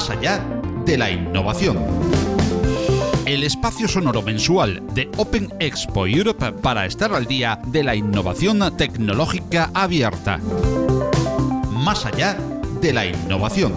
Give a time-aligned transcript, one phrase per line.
[0.00, 0.42] más allá
[0.86, 1.76] de la innovación.
[3.26, 8.62] El espacio sonoro mensual de Open Expo Europe para estar al día de la innovación
[8.78, 10.38] tecnológica abierta.
[11.70, 12.34] Más allá
[12.80, 13.74] de la innovación.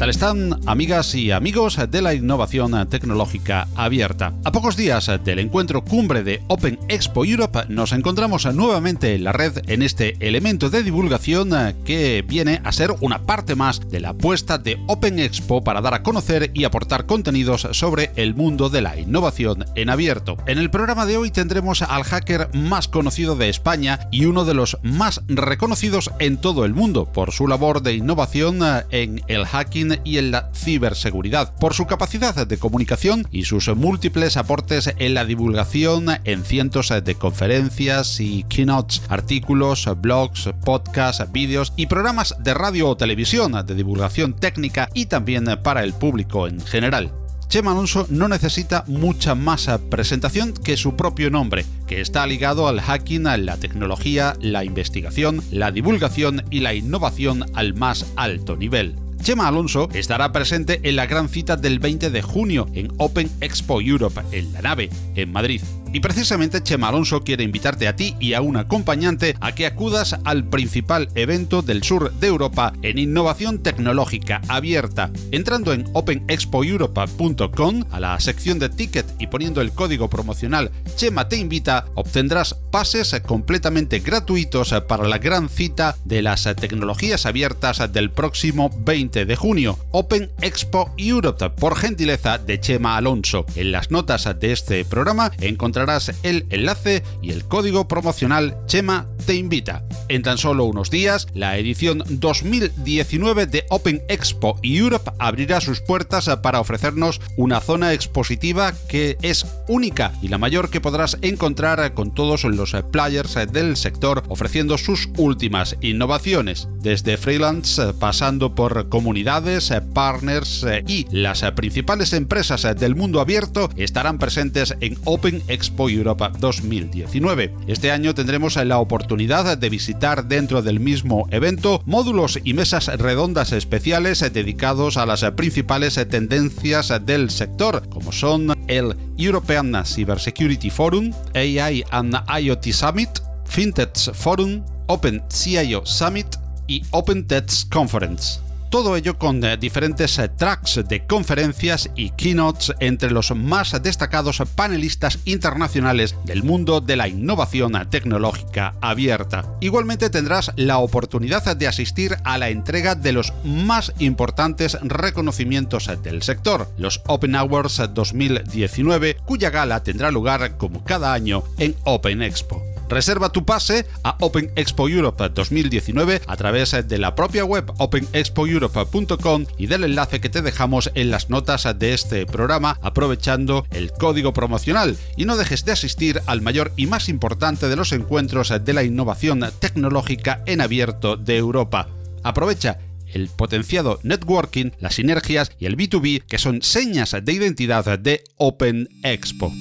[0.00, 4.32] Tal están amigas y amigos de la innovación tecnológica abierta?
[4.44, 9.32] A pocos días del encuentro cumbre de Open Expo Europe nos encontramos nuevamente en la
[9.32, 11.50] red en este elemento de divulgación
[11.84, 15.92] que viene a ser una parte más de la apuesta de Open Expo para dar
[15.92, 20.38] a conocer y aportar contenidos sobre el mundo de la innovación en abierto.
[20.46, 24.54] En el programa de hoy tendremos al hacker más conocido de España y uno de
[24.54, 29.89] los más reconocidos en todo el mundo por su labor de innovación en el hacking
[30.04, 35.24] y en la ciberseguridad, por su capacidad de comunicación y sus múltiples aportes en la
[35.24, 42.88] divulgación en cientos de conferencias y keynotes, artículos, blogs, podcasts, vídeos y programas de radio
[42.88, 47.12] o televisión de divulgación técnica y también para el público en general.
[47.50, 52.80] Chema Alonso no necesita mucha más presentación que su propio nombre, que está ligado al
[52.80, 58.94] hacking, a la tecnología, la investigación, la divulgación y la innovación al más alto nivel.
[59.22, 63.80] Chema Alonso estará presente en la gran cita del 20 de junio en Open Expo
[63.80, 65.60] Europe, en la nave, en Madrid.
[65.92, 70.16] Y precisamente Chema Alonso quiere invitarte a ti y a un acompañante a que acudas
[70.24, 75.10] al principal evento del sur de Europa en innovación tecnológica abierta.
[75.32, 81.36] Entrando en openexpoeuropa.com a la sección de ticket y poniendo el código promocional Chema te
[81.36, 88.70] invita, obtendrás pases completamente gratuitos para la gran cita de las tecnologías abiertas del próximo
[88.84, 89.78] 20 de junio.
[89.90, 93.44] Open Expo Europe por gentileza de Chema Alonso.
[93.56, 95.79] En las notas de este programa encontrarás
[96.22, 99.84] el enlace y el código promocional Chema te invita.
[100.08, 106.28] En tan solo unos días, la edición 2019 de Open Expo Europe abrirá sus puertas
[106.42, 112.12] para ofrecernos una zona expositiva que es única y la mayor que podrás encontrar con
[112.12, 120.66] todos los players del sector ofreciendo sus últimas innovaciones, desde freelance pasando por comunidades, partners
[120.86, 127.54] y las principales empresas del mundo abierto estarán presentes en Open Expo Europa 2019.
[127.66, 133.52] Este año tendremos la oportunidad de visitar dentro del mismo evento módulos y mesas redondas
[133.52, 141.84] especiales dedicados a las principales tendencias del sector, como son el European Cybersecurity Forum, AI
[141.90, 143.10] and IoT Summit,
[143.46, 146.26] FinTech Forum, Open CIO Summit
[146.66, 148.49] y Open Tech Conference.
[148.70, 154.40] Todo ello con eh, diferentes eh, tracks de conferencias y keynotes entre los más destacados
[154.54, 159.44] panelistas internacionales del mundo de la innovación tecnológica abierta.
[159.60, 166.22] Igualmente tendrás la oportunidad de asistir a la entrega de los más importantes reconocimientos del
[166.22, 172.69] sector, los Open Hours 2019, cuya gala tendrá lugar como cada año en Open Expo.
[172.90, 179.46] Reserva tu pase a Open Expo Europe 2019 a través de la propia web openexpoeurope.com
[179.56, 184.32] y del enlace que te dejamos en las notas de este programa aprovechando el código
[184.32, 188.72] promocional y no dejes de asistir al mayor y más importante de los encuentros de
[188.72, 191.86] la innovación tecnológica en abierto de Europa.
[192.24, 192.78] Aprovecha
[193.14, 198.88] el potenciado networking, las sinergias y el B2B que son señas de identidad de Open
[199.04, 199.52] Expo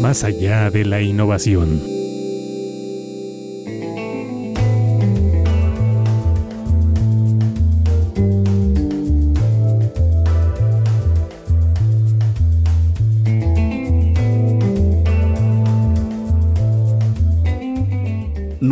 [0.00, 1.99] más allá de la innovación.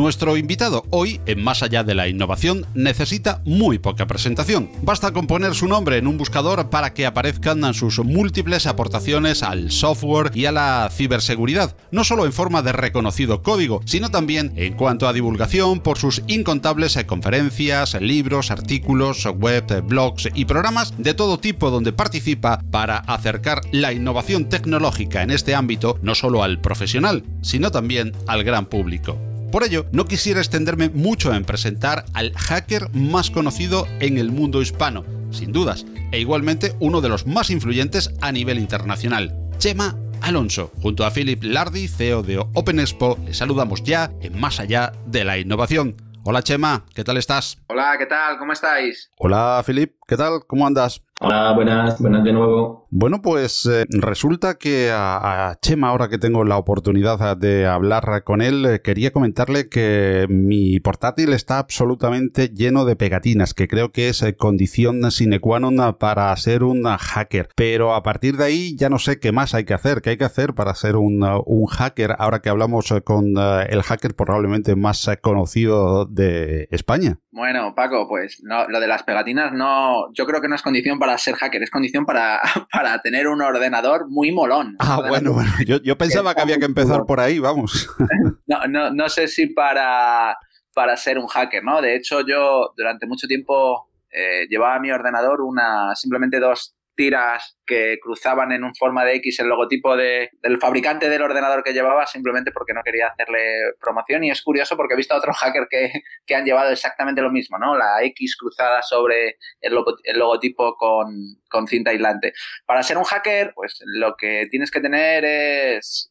[0.09, 4.71] Nuestro invitado hoy, en Más allá de la innovación, necesita muy poca presentación.
[4.81, 9.71] Basta con poner su nombre en un buscador para que aparezcan sus múltiples aportaciones al
[9.71, 14.73] software y a la ciberseguridad, no solo en forma de reconocido código, sino también en
[14.73, 21.39] cuanto a divulgación por sus incontables conferencias, libros, artículos, web, blogs y programas de todo
[21.39, 27.25] tipo donde participa para acercar la innovación tecnológica en este ámbito no solo al profesional,
[27.43, 29.19] sino también al gran público.
[29.51, 34.61] Por ello, no quisiera extenderme mucho en presentar al hacker más conocido en el mundo
[34.61, 40.71] hispano, sin dudas, e igualmente uno de los más influyentes a nivel internacional, Chema Alonso.
[40.83, 45.25] Junto a Philip Lardy, CEO de Open Expo, le saludamos ya en Más allá de
[45.25, 45.97] la innovación.
[46.25, 47.57] Hola Chema, ¿qué tal estás?
[47.69, 48.37] Hola, ¿qué tal?
[48.37, 49.11] ¿Cómo estáis?
[49.17, 50.45] Hola Filip, ¿qué tal?
[50.47, 51.01] ¿Cómo andas?
[51.21, 52.87] Hola, buenas, buenas de nuevo.
[52.91, 58.41] Bueno, pues eh, resulta que a, Chema, ahora que tengo la oportunidad de hablar con
[58.41, 64.09] él, eh, quería comentarle que mi portátil está absolutamente lleno de pegatinas, que creo que
[64.09, 67.49] es eh, condición sine qua non para ser un hacker.
[67.57, 70.17] Pero a partir de ahí ya no sé qué más hay que hacer, qué hay
[70.17, 75.11] que hacer para ser un, un hacker, ahora que hablamos con el hacker probablemente más
[75.21, 77.19] conocido de España.
[77.33, 80.99] Bueno, Paco, pues no, lo de las pegatinas no, yo creo que no es condición
[80.99, 82.41] para ser hacker, es condición para,
[82.73, 84.77] para tener un ordenador muy molón.
[84.79, 87.89] Ah, bueno, bueno, yo, pensaba que había que empezar por ahí, vamos.
[88.47, 90.35] No, no, no sé si para,
[90.75, 91.83] para ser un hacker, ¿no?
[91.83, 97.57] De hecho, yo durante mucho tiempo eh, llevaba a mi ordenador una, simplemente dos tiras
[97.65, 101.73] que cruzaban en un forma de X el logotipo de, del fabricante del ordenador que
[101.73, 103.41] llevaba simplemente porque no quería hacerle
[103.81, 105.93] promoción y es curioso porque he visto a otros hackers que,
[106.27, 107.79] que, han llevado exactamente lo mismo, ¿no?
[107.79, 112.33] La X cruzada sobre el, el logotipo con, con cinta aislante.
[112.67, 116.11] Para ser un hacker, pues lo que tienes que tener es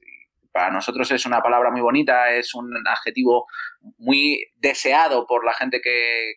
[0.54, 3.46] para nosotros es una palabra muy bonita, es un adjetivo
[3.98, 6.36] muy deseado por la gente que,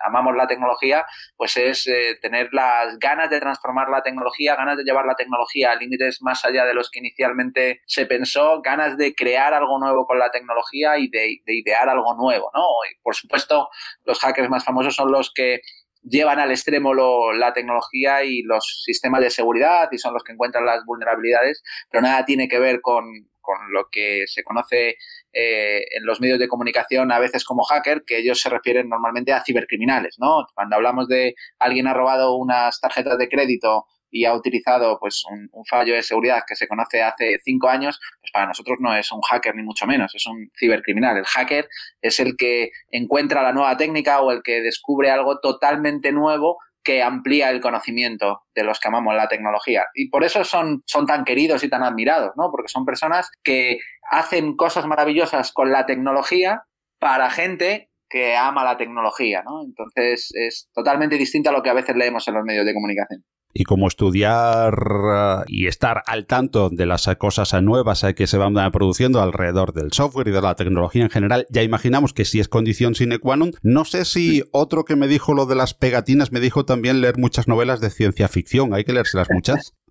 [0.00, 4.84] amamos la tecnología, pues es eh, tener las ganas de transformar la tecnología, ganas de
[4.84, 9.14] llevar la tecnología a límites más allá de los que inicialmente se pensó, ganas de
[9.14, 12.66] crear algo nuevo con la tecnología y de, idear algo nuevo, ¿no?
[12.90, 13.68] Y por supuesto,
[14.04, 15.60] los hackers más famosos son los que
[16.02, 16.92] llevan al extremo
[17.32, 22.02] la tecnología y los sistemas de seguridad y son los que encuentran las vulnerabilidades, pero
[22.02, 23.04] nada tiene que ver con,
[23.40, 24.96] con lo que se conoce
[25.34, 29.32] eh, en los medios de comunicación a veces como hacker, que ellos se refieren normalmente
[29.32, 30.46] a cibercriminales, ¿no?
[30.54, 35.50] Cuando hablamos de alguien ha robado unas tarjetas de crédito y ha utilizado pues un,
[35.68, 39.20] fallo de seguridad que se conoce hace cinco años, pues para nosotros no es un
[39.22, 41.16] hacker ni mucho menos, es un cibercriminal.
[41.16, 41.68] El hacker
[42.00, 47.02] es el que encuentra la nueva técnica o el que descubre algo totalmente nuevo que
[47.02, 49.84] amplía el conocimiento de los que amamos la tecnología.
[49.94, 52.50] Y por eso son, son tan queridos y tan admirados, ¿no?
[52.50, 53.78] Porque son personas que
[54.10, 56.62] hacen cosas maravillosas con la tecnología
[56.98, 59.64] para gente que ama la tecnología, ¿no?
[59.64, 63.24] Entonces es totalmente distinto a lo que a veces leemos en los medios de comunicación
[63.54, 68.36] y como estudiar eh, y estar al tanto de las cosas nuevas eh, que se
[68.36, 72.24] van eh, produciendo alrededor del software y de la tecnología en general, ya imaginamos que
[72.24, 73.52] si es condición sine qua non.
[73.62, 77.16] No sé si otro que me dijo lo de las pegatinas me dijo también leer
[77.16, 78.74] muchas novelas de ciencia ficción.
[78.74, 79.74] ¿Hay que leérselas muchas?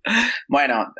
[0.48, 0.92] Bueno,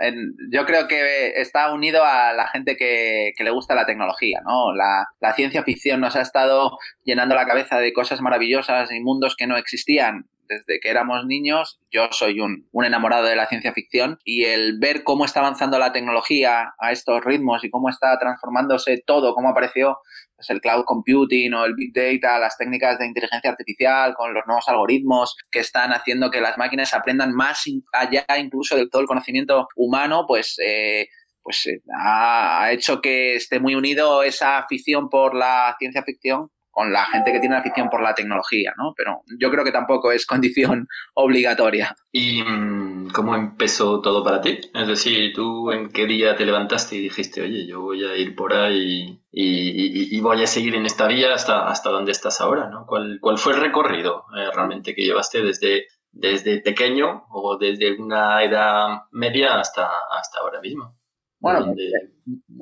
[0.51, 4.75] yo creo que está unido a la gente que, le gusta la tecnología, ¿no?
[4.75, 9.37] La, la, ciencia ficción nos ha estado llenando la cabeza de cosas maravillosas y mundos
[9.37, 10.25] que no existían
[10.59, 15.05] desde que éramos niños, yo soy un, enamorado de la ciencia ficción y el ver
[15.05, 19.99] cómo está avanzando la tecnología a estos ritmos y cómo está transformándose todo, cómo apareció
[20.37, 24.45] pues, el cloud computing o el big data, las técnicas de inteligencia artificial con los
[24.47, 29.09] nuevos algoritmos que están haciendo que las máquinas aprendan más allá incluso de todo el
[29.09, 30.57] conocimiento humano, pues...
[30.65, 31.09] Eh,
[31.45, 36.93] pues eh, ha, hecho que esté muy unido esa afición por la ciencia ficción con
[36.93, 38.93] la gente que tiene afición por la tecnología, ¿no?
[38.97, 41.95] Pero yo creo que tampoco es condición obligatoria.
[42.13, 44.59] ¿Y mm, cómo empezó todo para ti?
[44.75, 48.35] Es decir, ¿tú en qué día te levantaste y dijiste, oye, yo voy a ir
[48.35, 52.87] por ahí y, voy a seguir en esta vía hasta, hasta donde estás ahora, ¿no?
[52.87, 58.43] ¿Cuál, cuál fue el recorrido eh, realmente que llevaste desde, desde pequeño o desde una
[58.43, 60.97] edad media hasta, hasta ahora mismo?
[61.45, 61.75] Bueno,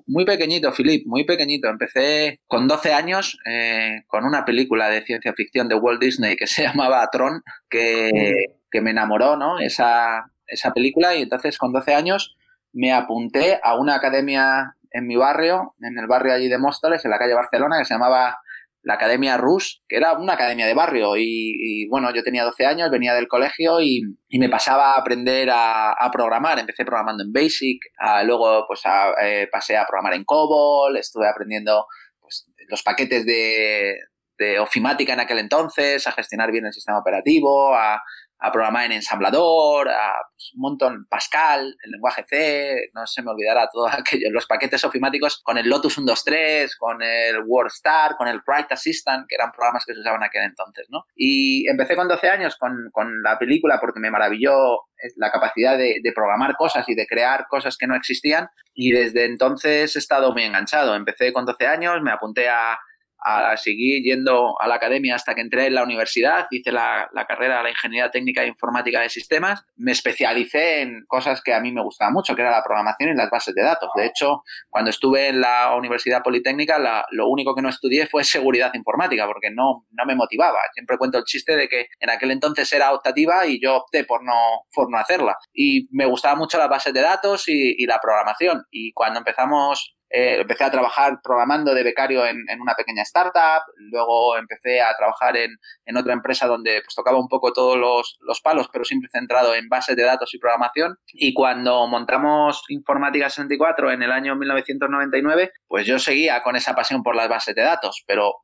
[0.08, 1.68] muy pequeñito, Filip, muy pequeñito.
[1.68, 6.46] Empecé con 12 años eh, con una película de ciencia ficción de Walt Disney que
[6.48, 9.60] se llamaba Tron, que, me enamoró, ¿no?
[9.60, 12.36] Esa, esa película y entonces con 12 años
[12.72, 17.12] me apunté a una academia en mi barrio, en el barrio allí de Móstoles, en
[17.12, 18.38] la calle Barcelona, que se llamaba
[18.82, 21.16] la Academia Rus, que era una academia de barrio.
[21.16, 24.02] Y, bueno, yo tenía 12 años, venía del colegio y,
[24.38, 26.58] me pasaba a aprender a, programar.
[26.58, 27.80] Empecé programando en Basic,
[28.24, 28.82] luego pues
[29.22, 31.86] eh, pasé a programar en COBOL, estuve aprendiendo
[32.20, 33.96] pues, los paquetes de,
[34.38, 38.02] de ofimática en aquel entonces, a gestionar bien el sistema operativo, a,
[38.44, 43.30] a programar en ensamblador, a pues, un montón, Pascal, el lenguaje C, no se me
[43.30, 48.40] olvidará todo aquello, los paquetes ofimáticos con el Lotus 123, con el WordStar, con el
[48.44, 51.04] Write Assistant, que eran programas que se usaban aquel entonces, ¿no?
[51.14, 54.80] Y empecé con 12 años con, con la película porque me maravilló
[55.16, 59.24] la capacidad de, de, programar cosas y de crear cosas que no existían y desde
[59.24, 60.96] entonces he estado muy enganchado.
[60.96, 62.78] Empecé con 12 años, me apunté a
[63.24, 67.26] a seguir yendo a la academia hasta que entré en la universidad, hice la, la
[67.26, 71.60] carrera de la Ingeniería Técnica e Informática de Sistemas, me especialicé en cosas que a
[71.60, 73.90] mí me gustaban mucho, que era la programación y las bases de datos.
[73.94, 76.78] De hecho, cuando estuve en la Universidad Politécnica,
[77.10, 80.58] lo único que no estudié fue seguridad informática, porque no, no me motivaba.
[80.74, 84.24] Siempre cuento el chiste de que en aquel entonces era optativa y yo opté por
[84.24, 85.36] no, por no hacerla.
[85.52, 88.64] Y me gustaba mucho las bases de datos y, y la programación.
[88.70, 94.36] Y cuando empezamos eh, empecé a trabajar programando de becario en, una pequeña startup, luego
[94.36, 95.56] empecé a trabajar en,
[95.96, 99.96] otra empresa donde pues, tocaba un poco todos los, palos, pero siempre centrado en bases
[99.96, 100.98] de datos y programación.
[101.14, 107.02] Y cuando montamos Informática 64 en el año 1999, pues yo seguía con esa pasión
[107.02, 108.34] por las bases de datos, pero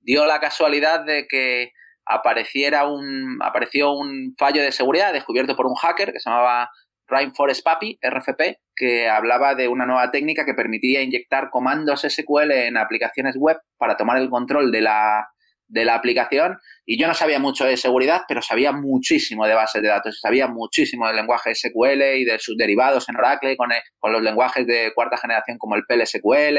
[0.00, 1.72] dio la casualidad de que
[2.04, 6.70] apareciera un, apareció un fallo de seguridad descubierto por un hacker que se llamaba
[7.08, 12.76] Rainforest Papi, RFP, que hablaba de una nueva técnica que permitía inyectar comandos SQL en
[12.76, 15.26] aplicaciones web para tomar el control de la,
[15.68, 16.58] de la aplicación
[16.88, 20.46] y yo no sabía mucho de seguridad, pero sabía muchísimo de bases de datos, sabía
[20.46, 24.92] muchísimo del lenguaje SQL y de sus derivados en Oracle, con, con los lenguajes de
[24.94, 26.58] cuarta generación como el PLSQL,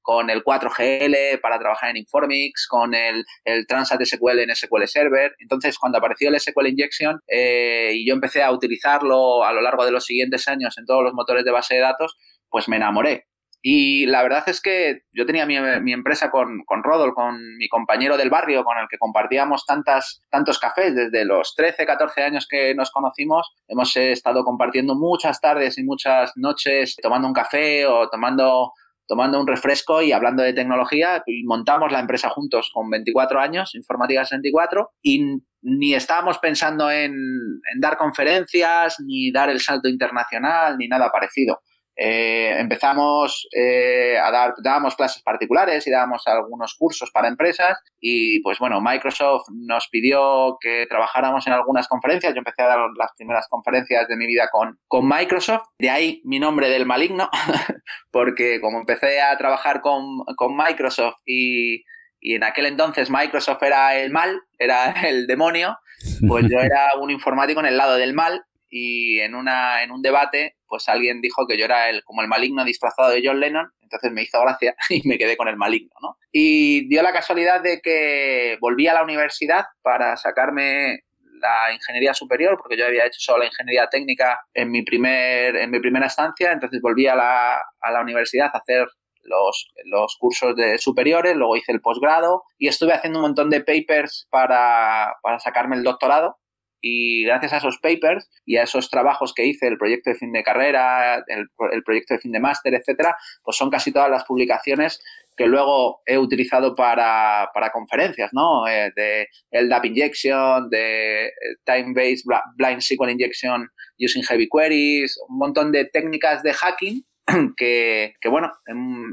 [0.00, 5.34] con el 4GL para trabajar en Informix, con el, el Transat SQL en SQL Server.
[5.40, 9.84] Entonces, cuando apareció el SQL Injection eh, y yo empecé a utilizarlo a lo largo
[9.84, 12.16] de los siguientes años en todos los motores de base de datos,
[12.48, 13.26] pues me enamoré.
[13.66, 17.66] Y la verdad es que yo tenía mi, mi empresa con, con Rodol, con mi
[17.66, 22.46] compañero del barrio, con el que compartíamos tantas, tantos cafés desde los 13, 14 años
[22.46, 23.54] que nos conocimos.
[23.66, 28.72] Hemos estado compartiendo muchas tardes y muchas noches tomando un café o tomando
[29.06, 33.74] tomando un refresco y hablando de tecnología y montamos la empresa juntos con 24 años,
[33.74, 40.78] Informática 64, y ni estábamos pensando en, en dar conferencias, ni dar el salto internacional,
[40.78, 41.60] ni nada parecido.
[41.96, 48.40] Eh, empezamos eh, a dar, dábamos clases particulares y dábamos algunos cursos para empresas y
[48.42, 52.34] pues bueno, Microsoft nos pidió que trabajáramos en algunas conferencias.
[52.34, 55.68] Yo empecé a dar las primeras conferencias de mi vida con, con Microsoft.
[55.78, 57.30] De ahí mi nombre del maligno,
[58.10, 61.84] porque como empecé a trabajar con, con Microsoft y,
[62.24, 65.78] y en aquel entonces Microsoft era el mal, era el demonio,
[66.26, 70.02] pues yo era un informático en el lado del mal y en, una, en un
[70.02, 73.70] debate, pues alguien dijo que yo era el, como el maligno disfrazado de John Lennon,
[73.80, 76.18] entonces me hizo gracia y me quedé con el maligno, ¿no?
[76.32, 81.04] Y dio la casualidad de que volví a la universidad para sacarme
[81.38, 85.70] la ingeniería superior, porque yo había hecho solo la ingeniería técnica en mi, primer, en
[85.70, 88.88] mi primera estancia, entonces volví a la, a la universidad a hacer
[89.22, 93.60] los, los, cursos de superiores, luego hice el posgrado y estuve haciendo un montón de
[93.60, 96.36] papers para, para sacarme el doctorado
[96.86, 100.32] y gracias a esos papers y a esos trabajos que hice, el proyecto de fin
[100.32, 105.02] de carrera, el, proyecto de fin de máster, etcétera, pues son casi todas las publicaciones
[105.34, 108.68] que luego he utilizado para, conferencias, ¿no?
[108.68, 111.30] Eh, de LDAP Injection, de eh,
[111.64, 112.26] Time-Based
[112.56, 113.66] Blind SQL Injection
[113.98, 117.02] Using Heavy Queries, un montón de técnicas de hacking
[117.56, 118.52] que, bueno,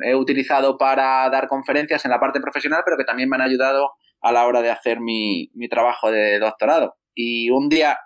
[0.03, 3.93] he utilizado para dar conferencias en la parte profesional, pero que también me han ayudado
[4.19, 7.97] a la hora de hacer mi trabajo de doctorado y un día,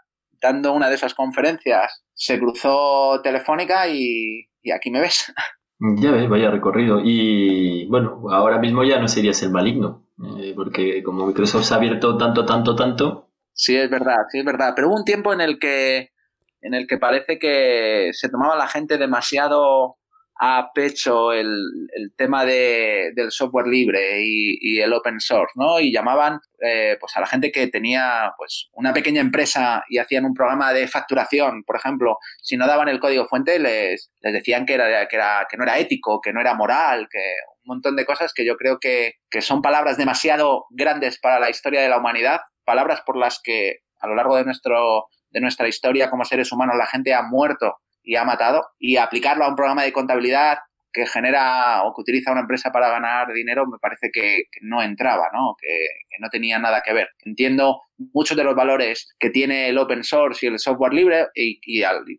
[0.41, 5.33] dando una de esas conferencias, se cruzó Telefónica y, aquí me ves.
[5.77, 7.01] Ya ves, vaya recorrido.
[7.03, 10.07] Y bueno, ahora mismo ya no serías el maligno,
[10.39, 13.29] eh, porque como Microsoft se ha abierto tanto, tanto, tanto.
[13.51, 14.71] Sí, es verdad, sí, es verdad.
[14.73, 16.11] Pero hubo un tiempo en el que,
[16.61, 19.97] en el que parece que se tomaba la gente demasiado
[20.37, 21.53] a pecho el,
[22.17, 25.79] tema de, del software libre y, el open source, ¿no?
[25.79, 30.25] Y llamaban eh, pues a la gente que tenía pues una pequeña empresa y hacían
[30.25, 34.65] un programa de facturación, por ejemplo, si no daban el código fuente les, les decían
[34.65, 37.19] que, era, que, era, que no era ético, que no era moral, que
[37.63, 41.49] un montón de cosas que yo creo que, que son palabras demasiado grandes para la
[41.49, 45.67] historia de la humanidad, palabras por las que a lo largo de, nuestro, de nuestra
[45.67, 49.55] historia como seres humanos la gente ha muerto y ha matado, y aplicarlo a un
[49.55, 50.59] programa de contabilidad
[50.95, 55.29] que genera o que utiliza una empresa para ganar dinero, me parece que, no entraba,
[55.33, 55.55] ¿no?
[55.59, 55.67] Que,
[56.17, 57.09] no tenía nada que ver.
[57.25, 57.81] Entiendo
[58.13, 61.59] muchos de los valores que tiene el open source y el software libre y,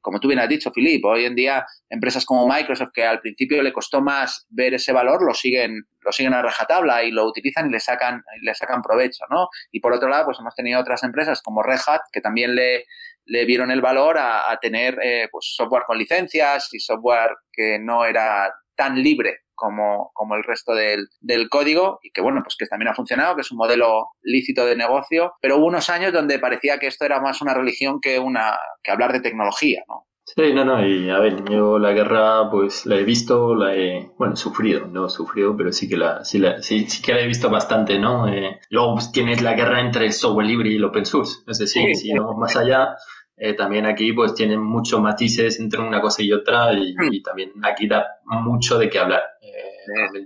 [0.03, 3.63] como tú bien has dicho, Filip, hoy en día empresas como Microsoft que al principio
[3.63, 7.69] le costó más ver ese valor, lo siguen, lo siguen a rajatabla y lo utilizan
[7.69, 9.49] y le sacan, le sacan provecho, ¿no?
[9.73, 12.85] Y por otro lado, pues hemos tenido otras empresas como Red Hat que también le,
[13.27, 18.05] le vieron el valor a, tener eh, pues software con licencias y software que no
[18.05, 22.67] era tan libre como, como el resto del, del, código y que bueno, pues que
[22.67, 26.39] también ha funcionado, que es un modelo lícito de negocio, pero hubo unos años donde
[26.39, 30.07] parecía que esto era más una religión que, una, que hablar de tecnología, ¿no?
[30.29, 34.11] Sí, no, no, y a ver, yo la guerra pues la he visto, la he,
[34.19, 37.29] bueno, sufrido, no sufrido, pero sí que la, sí, la, sí, sí que la he
[37.29, 38.27] visto bastante, ¿no?
[38.27, 41.59] Eh, luego pues, tienes la guerra entre el software libre y el open source, es
[41.59, 42.97] decir, si vamos más allá,
[43.37, 47.13] eh, también aquí pues tienen muchos matices entre una cosa y otra y, Hmm.
[47.13, 49.23] y también aquí da mucho de qué hablar.
[49.43, 50.25] eh.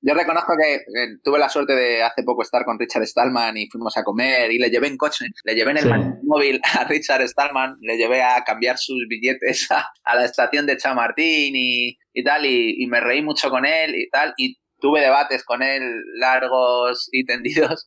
[0.00, 3.68] Yo reconozco que eh, tuve la suerte de hace poco estar con Richard Stallman y
[3.68, 5.90] fuimos a comer y le llevé en coche, le llevé en el Sí.
[6.22, 10.76] móvil a Richard Stallman, le llevé a cambiar sus billetes a, a la estación de
[10.76, 15.00] Chamartín y, y tal, y, y me reí mucho con él y tal, y tuve
[15.00, 15.82] debates con él
[16.20, 17.84] largos y tendidos.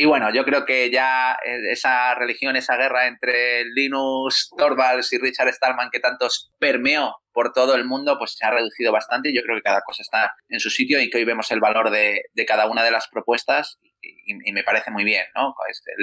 [0.00, 5.18] Y bueno, yo creo que ya eh, esa religión, esa guerra entre Linus Torvalds y
[5.18, 9.42] Richard Stallman que tantos permeó por todo el mundo, pues se ha reducido bastante yo
[9.42, 12.22] creo que cada cosa está en su sitio y que hoy vemos el valor de,
[12.46, 15.52] cada una de las propuestas y, me parece muy bien, ¿no?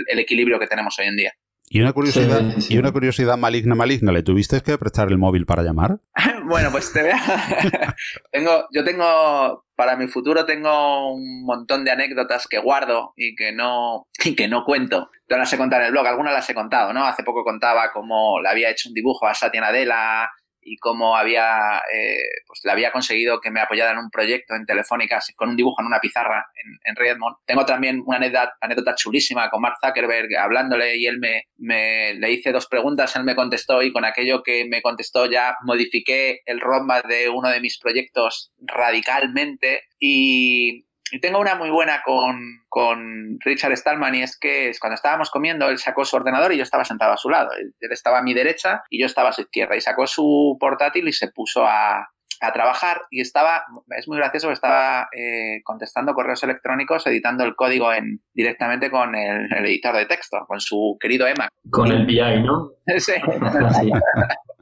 [0.07, 1.33] El equilibrio que tenemos hoy en día.
[1.67, 2.73] Y una curiosidad, Sí, sí, sí.
[2.75, 5.97] y una curiosidad maligna, maligna, ¿le tuviste que prestar el móvil para llamar?
[6.45, 7.15] bueno, pues te veo.
[8.31, 13.51] tengo, yo tengo, para mi futuro tengo un montón de anécdotas que guardo y que
[13.51, 15.09] no, y que no cuento.
[15.27, 17.05] Te las he contado en el blog, algunas las he contado, ¿no?
[17.05, 20.29] Hace poco contaba cómo le había hecho un dibujo a Satya Nadella
[20.65, 22.17] y cómo había, eh,
[22.47, 25.81] pues le había conseguido que me apoyara en un proyecto en Telefónica con un dibujo
[25.81, 27.37] en una pizarra en, en Redmond.
[27.45, 32.31] Tengo también una anécdota, anécdota chulísima con Mark Zuckerberg hablándole y él me, me, le
[32.31, 36.59] hice dos preguntas, él me contestó y con aquello que me contestó ya modifiqué el
[36.59, 43.37] roadmap de uno de mis proyectos radicalmente y, y tengo una muy buena con, con,
[43.41, 46.83] Richard Stallman y es que cuando estábamos comiendo él sacó su ordenador y yo estaba
[46.83, 47.51] sentado a su lado.
[47.53, 51.07] Él, estaba a mi derecha y yo estaba a su izquierda y sacó su portátil
[51.07, 52.09] y se puso a,
[52.41, 53.63] a trabajar y estaba,
[53.97, 59.53] es muy gracioso, estaba eh, contestando correos electrónicos, editando el código en, directamente con el,
[59.53, 61.47] el, editor de texto, con su querido Emma.
[61.69, 62.71] Con el BI, ¿no?
[62.97, 63.13] sí.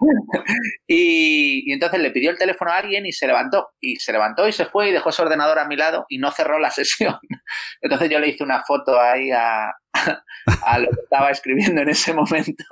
[0.86, 3.70] y, entonces le pidió el teléfono a alguien y se levantó.
[3.80, 6.30] Y se levantó y se fue y dejó su ordenador a mi lado y no
[6.30, 7.18] cerró la sesión.
[7.80, 9.72] Entonces yo le hice una foto ahí a,
[10.64, 12.64] a lo que estaba escribiendo en ese momento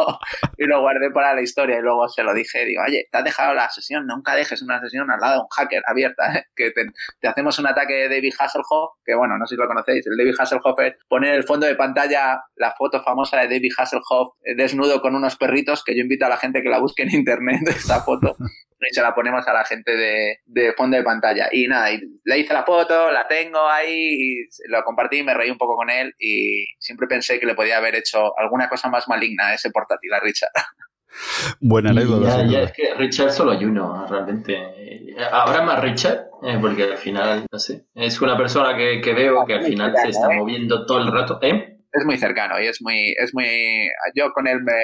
[0.57, 3.25] y lo guardé para la historia y luego se lo dije, digo, oye, te has
[3.25, 6.47] dejado la sesión, nunca dejes una sesión al lado de un hacker abierta, ¿eh?
[6.55, 10.07] que te, hacemos un ataque de David Hasselhoff, que bueno, no sé si lo conocéis,
[10.07, 14.35] el David Hasselhoff es poner el fondo de pantalla la foto famosa de David Hasselhoff
[14.57, 17.61] desnudo con unos perritos, que yo invito a la gente que la busque en internet
[17.69, 18.37] esta foto.
[18.81, 21.49] Y se la ponemos a la gente de, de, fondo de pantalla.
[21.51, 25.51] Y nada, y le hice la foto, la tengo ahí, y lo compartí, me reí
[25.51, 29.09] un poco con él y siempre pensé que le podía haber hecho alguna cosa más
[29.09, 30.51] maligna a ese portátil a Richard.
[31.61, 32.43] Buena anécdota.
[32.43, 35.15] Ya, ya, es que Richard solo hay uno, realmente.
[35.33, 39.47] Habrá más Richard, eh, porque al final, no sé, es una persona que, que veo
[39.47, 41.39] que al final se está moviendo todo el rato.
[41.41, 41.79] ¿Eh?
[41.91, 43.89] Es muy cercano y es muy, es muy.
[44.15, 44.75] Yo con él me,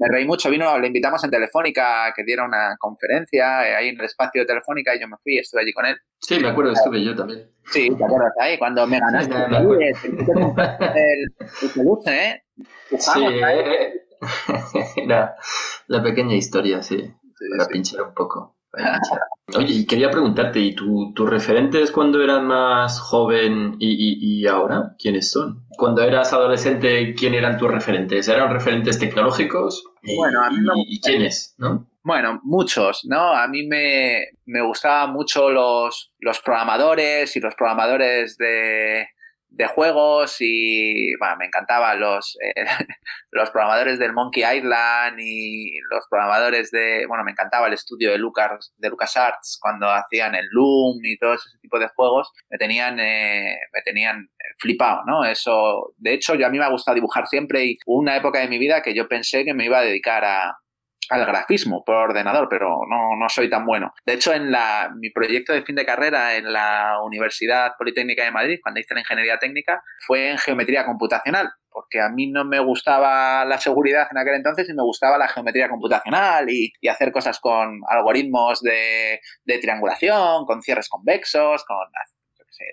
[0.00, 0.50] me reí mucho.
[0.50, 4.46] Vino, le invitamos en Telefónica que diera una conferencia eh, ahí en el espacio de
[4.46, 5.96] Telefónica y yo me fui, estuve allí con él.
[6.18, 7.50] Sí, me acuerdo, estuve yo también.
[7.70, 9.66] Sí, te acuerdas ahí cuando me ganaste sí, me el,
[11.76, 12.42] el ¿eh?
[12.98, 13.92] Sí, eh,
[15.06, 15.36] la,
[15.86, 17.72] la, pequeña historia, sí, sí para sí.
[17.72, 18.56] pinchar un poco.
[19.56, 24.46] Oye, y quería preguntarte, ¿y tus tu referentes cuando eras más joven y, y, y,
[24.46, 24.94] ahora?
[24.98, 25.66] ¿Quiénes son?
[25.76, 28.28] Cuando eras adolescente, ¿quién eran tus referentes?
[28.28, 29.84] ¿Eran referentes tecnológicos?
[30.16, 30.72] Bueno, a mí no...
[30.76, 31.54] ¿Y quiénes?
[31.58, 31.88] ¿no?
[32.02, 33.32] Bueno, muchos, ¿no?
[33.34, 39.06] A mí me, me gustaban mucho los, los programadores y los programadores de,
[39.50, 42.64] de juegos y bueno, me encantaban los, eh,
[43.30, 48.18] los programadores del Monkey Island y los programadores de, bueno, me encantaba el estudio de
[48.18, 52.98] Lucas de LucasArts cuando hacían el Loom y todo ese tipo de juegos, me tenían,
[53.00, 55.24] eh, me tenían flipado, ¿no?
[55.24, 58.40] Eso, de hecho, yo a mí me ha gustado dibujar siempre y hubo una época
[58.40, 60.58] de mi vida que yo pensé que me iba a dedicar a,
[61.10, 63.92] al grafismo por ordenador, pero no, no soy tan bueno.
[64.06, 68.30] De hecho, en la, mi proyecto de fin de carrera en la Universidad Politécnica de
[68.30, 72.60] Madrid, cuando hice la ingeniería técnica, fue en geometría computacional, porque a mí no me
[72.60, 77.38] gustaba la seguridad en aquel entonces y me gustaba la geometría computacional y, hacer cosas
[77.38, 81.86] con algoritmos de, de, triangulación, con cierres convexos, con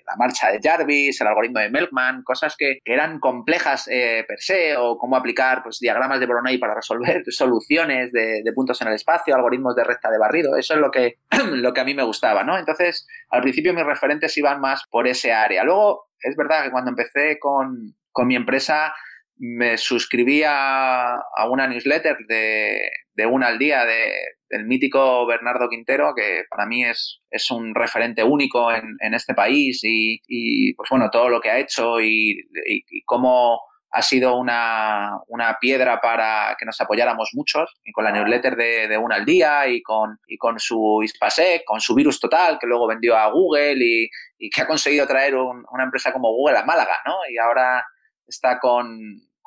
[0.06, 4.76] la marcha de Jarvis, el algoritmo de Melkman, cosas que, eran complejas eh, per se,
[4.76, 8.94] o cómo aplicar pues, diagramas de Brunei para resolver soluciones de, de, puntos en el
[8.94, 10.56] espacio, algoritmos de recta de barrido.
[10.56, 11.18] Eso es lo que,
[11.52, 12.58] lo que a mí me gustaba, ¿no?
[12.58, 15.64] Entonces, al principio mis referentes iban más por ese área.
[15.64, 18.92] Luego, es verdad que cuando empecé con, con mi empresa,
[19.36, 24.12] me suscribí a, a una newsletter de, de, una al día de,
[24.48, 29.34] del mítico Bernardo Quintero, que para mí es, es un referente único en, en este
[29.34, 34.02] país y, y, pues bueno, todo lo que ha hecho y, y, y cómo ha
[34.02, 35.18] sido una,
[35.60, 39.66] piedra para que nos apoyáramos muchos, y con la newsletter de, de una al día,
[39.66, 43.78] y con, y con su ISPASEC, con su virus total, que luego vendió a Google
[43.78, 47.16] y, que ha conseguido traer una empresa como Google a Málaga, ¿no?
[47.28, 47.84] Y ahora
[48.26, 48.88] está con,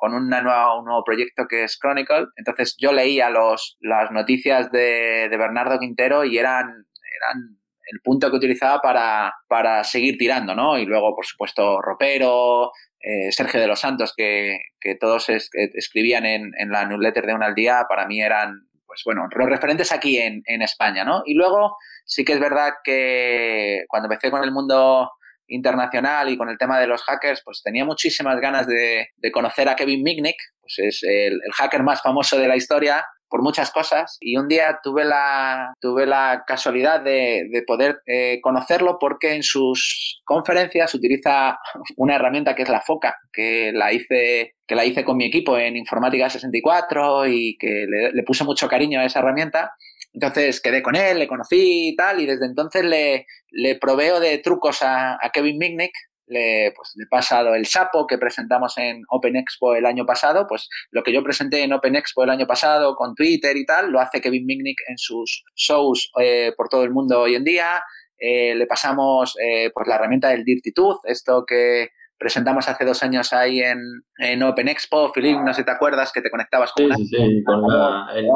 [0.02, 2.26] con una nueva, un nuevo proyecto que es Chronicle.
[2.34, 8.28] Entonces yo leía los, las noticias de, de Bernardo Quintero y eran, eran el punto
[8.28, 10.76] que utilizaba para, para seguir tirando, ¿no?
[10.76, 14.58] Y luego, por supuesto, Ropero, eh, Sergio de los Santos, que,
[14.98, 19.48] todos escribían en, la newsletter de un al día, para mí eran, pues bueno, los
[19.48, 21.22] referentes aquí en, España, ¿no?
[21.26, 25.12] Y luego sí que es verdad que cuando empecé con el mundo
[25.52, 29.76] internacional y con el tema de los hackers, pues tenía muchísimas ganas de, conocer a
[29.76, 34.36] Kevin Mitnick, pues es el, hacker más famoso de la historia, por muchas cosas y
[34.36, 40.94] un día tuve la, tuve la casualidad de, poder eh, conocerlo porque en sus conferencias
[40.94, 41.58] utiliza
[41.96, 45.56] una herramienta que es la FOCA, que la hice, que la hice con mi equipo
[45.56, 49.72] en Informática 64 y que le, puse mucho cariño a esa herramienta.
[50.12, 54.38] Entonces quedé con él, le conocí y tal, y desde entonces le, le proveo de
[54.38, 55.92] trucos a, Kevin Mitnick
[56.26, 60.68] le, pues, he pasado el sapo que presentamos en Open Expo el año pasado, pues
[60.90, 64.00] lo que yo presenté en Open Expo el año pasado con Twitter y tal, lo
[64.00, 67.82] hace Kevin Mitnick en sus shows eh, por todo el mundo hoy en día.
[68.18, 70.72] Eh, le pasamos eh, pues la herramienta del Dirty
[71.04, 71.88] esto que
[72.22, 73.80] presentamos hace dos años ahí en,
[74.18, 75.10] en Open Expo.
[75.12, 78.28] Philip, no sé si te acuerdas que te conectabas con, sí, sí, con la, el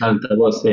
[0.00, 0.70] altavoz, sí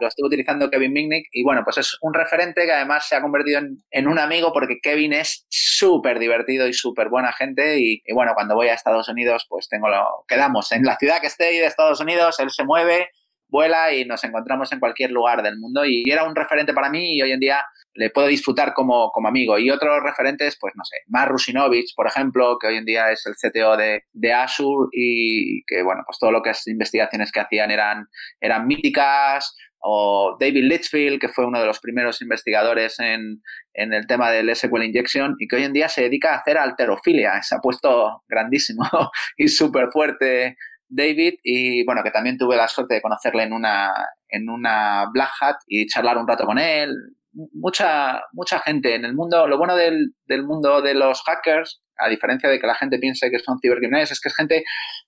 [0.00, 3.20] lo estuvo utilizando Kevin Mitnick y bueno, pues es un referente que además se ha
[3.20, 3.60] convertido
[3.90, 8.54] en, un amigo porque Kevin es súper divertido y súper buena gente y, bueno, cuando
[8.54, 12.00] voy a Estados Unidos pues tengo lo, quedamos en la ciudad que esté de Estados
[12.00, 13.10] Unidos, él se mueve,
[13.54, 17.16] vuela y nos encontramos en cualquier lugar del mundo y era un referente para mí
[17.16, 17.64] y hoy en día
[17.94, 19.56] le puedo disfrutar como, como amigo.
[19.56, 23.24] Y otros referentes, pues no sé, Mar Rusinovich, por ejemplo, que hoy en día es
[23.26, 27.38] el CTO de, de Azure y que, bueno, pues todo lo que es investigaciones que
[27.38, 28.08] hacían eran,
[28.40, 29.54] eran míticas,
[29.86, 33.42] o David Litchfield, que fue uno de los primeros investigadores en,
[33.74, 37.42] el tema del SQL Injection y que hoy en día se dedica a hacer alterofilia.
[37.42, 38.82] Se ha puesto grandísimo
[39.36, 40.56] y súper fuerte
[40.88, 43.92] David y bueno, que también tuve la suerte de conocerle en una,
[44.28, 46.94] en una Black Hat y charlar un rato con él.
[47.32, 52.08] Mucha, mucha gente en el mundo, lo bueno del, del mundo de los hackers a
[52.08, 54.64] diferencia de que la gente piense que son cibercriminales, es que es gente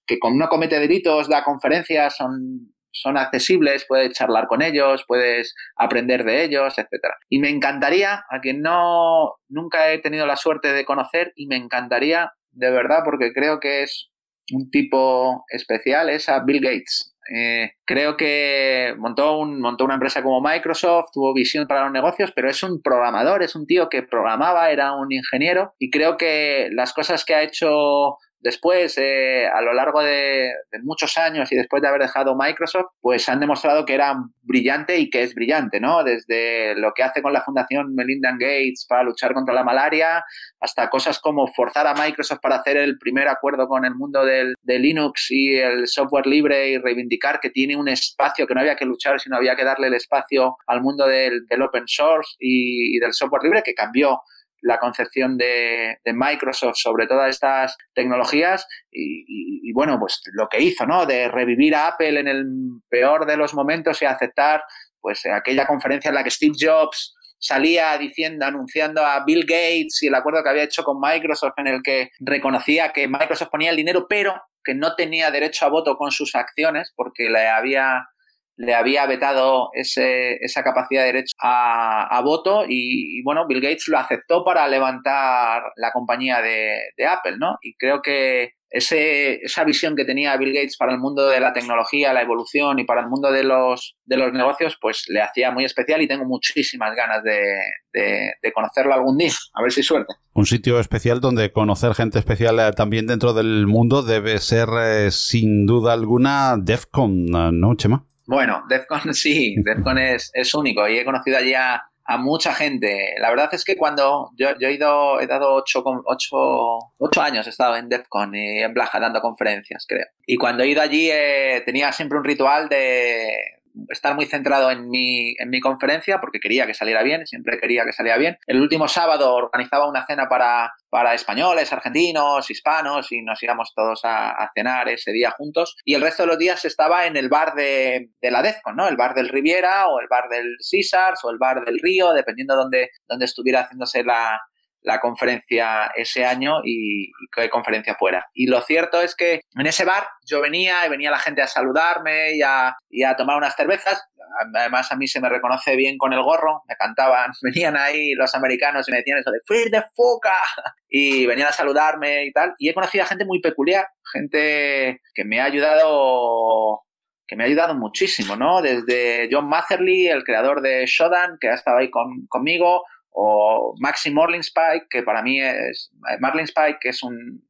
[0.06, 5.54] que con no comete delitos da conferencias, son son accesibles, puedes charlar con ellos, puedes
[5.76, 7.12] aprender de ellos, etc.
[7.28, 11.56] Y me encantaría, a quien no nunca he tenido la suerte de conocer, y me
[11.56, 14.08] encantaría de verdad, porque creo que es
[14.52, 17.12] un tipo especial, es a Bill Gates.
[17.34, 22.32] Eh, creo que montó, un, montó una empresa como Microsoft, tuvo visión para los negocios,
[22.34, 26.68] pero es un programador, es un tío que programaba, era un ingeniero y creo que
[26.72, 31.82] las cosas que ha hecho Después, eh, a lo largo de, muchos años y después
[31.82, 36.04] de haber dejado Microsoft, pues han demostrado que era brillante y que es brillante, ¿no?
[36.04, 40.24] Desde lo que hace con la Fundación Melinda Gates para luchar contra la malaria,
[40.60, 44.54] hasta cosas como forzar a Microsoft para hacer el primer acuerdo con el mundo del,
[44.62, 48.76] de Linux y el software libre y reivindicar que tiene un espacio que no había
[48.76, 53.12] que luchar, sino había que darle el espacio al mundo del, open source y del
[53.12, 54.20] software libre, que cambió
[54.62, 61.06] la concepción de, Microsoft sobre todas estas tecnologías y, bueno, pues lo que hizo, ¿no?
[61.06, 62.46] De revivir a Apple en el
[62.88, 64.62] peor de los momentos y aceptar
[65.00, 70.08] pues aquella conferencia en la que Steve Jobs salía diciendo, anunciando a Bill Gates y
[70.08, 73.76] el acuerdo que había hecho con Microsoft en el que reconocía que Microsoft ponía el
[73.76, 78.08] dinero, pero que no tenía derecho a voto con sus acciones porque le había
[78.56, 83.98] le había vetado ese, esa capacidad de derecho a, voto y, bueno, Bill Gates lo
[83.98, 87.58] aceptó para levantar la compañía de, Apple, ¿no?
[87.62, 91.52] Y creo que ese, esa visión que tenía Bill Gates para el mundo de la
[91.52, 95.52] tecnología, la evolución y para el mundo de los, de los negocios, pues le hacía
[95.52, 97.60] muy especial y tengo muchísimas ganas de,
[97.92, 99.32] de, conocerlo algún día.
[99.54, 100.14] A ver si suerte.
[100.32, 105.10] Un sitio especial donde conocer gente especial eh, también dentro del mundo debe ser eh,
[105.10, 107.26] sin duda alguna DEFCON,
[107.60, 108.06] ¿no, Chema?
[108.26, 111.82] Bueno, DEFCON sí, DEFCON es, es único y he conocido allí a,
[112.18, 113.16] mucha gente.
[113.18, 117.50] La verdad es que cuando yo, he ido, he dado ocho, ocho, ocho años, he
[117.50, 120.06] estado en DEFCON y en Blaja dando conferencias, creo.
[120.24, 123.55] Y cuando he ido allí eh, tenía siempre un ritual de,
[123.88, 127.84] estar muy centrado en mi, en mi conferencia porque quería que saliera bien, siempre quería
[127.84, 128.38] que saliera bien.
[128.46, 134.00] El último sábado organizaba una cena para, para españoles, argentinos, hispanos y nos íbamos todos
[134.04, 135.76] a, cenar ese día juntos.
[135.84, 138.88] Y el resto de los días estaba en el bar de, de la Defcon, ¿no?
[138.88, 142.54] El bar del Riviera o el bar del Caesars o el bar del Río, dependiendo
[142.54, 144.40] de donde, donde estuviera haciéndose la,
[144.86, 148.30] la conferencia ese año y, qué conferencia fuera.
[148.32, 151.48] Y lo cierto es que en ese bar yo venía y venía la gente a
[151.48, 154.08] saludarme y a, y tomar unas cervezas.
[154.54, 158.34] Además, a mí se me reconoce bien con el gorro, me cantaban, venían ahí los
[158.36, 160.32] americanos y me decían eso de ¡Free de foca!
[160.88, 162.54] Y venían a saludarme y tal.
[162.58, 166.80] Y he conocido a gente muy peculiar, gente que me ha ayudado
[167.26, 168.62] que me ha ayudado muchísimo, ¿no?
[168.62, 171.90] Desde John Matherly, el creador de Shodan, que ha estado ahí
[172.28, 172.84] conmigo,
[173.18, 175.90] o Maxi Morlingspike, que para mí es...
[176.20, 177.42] Marlingspike, que es un,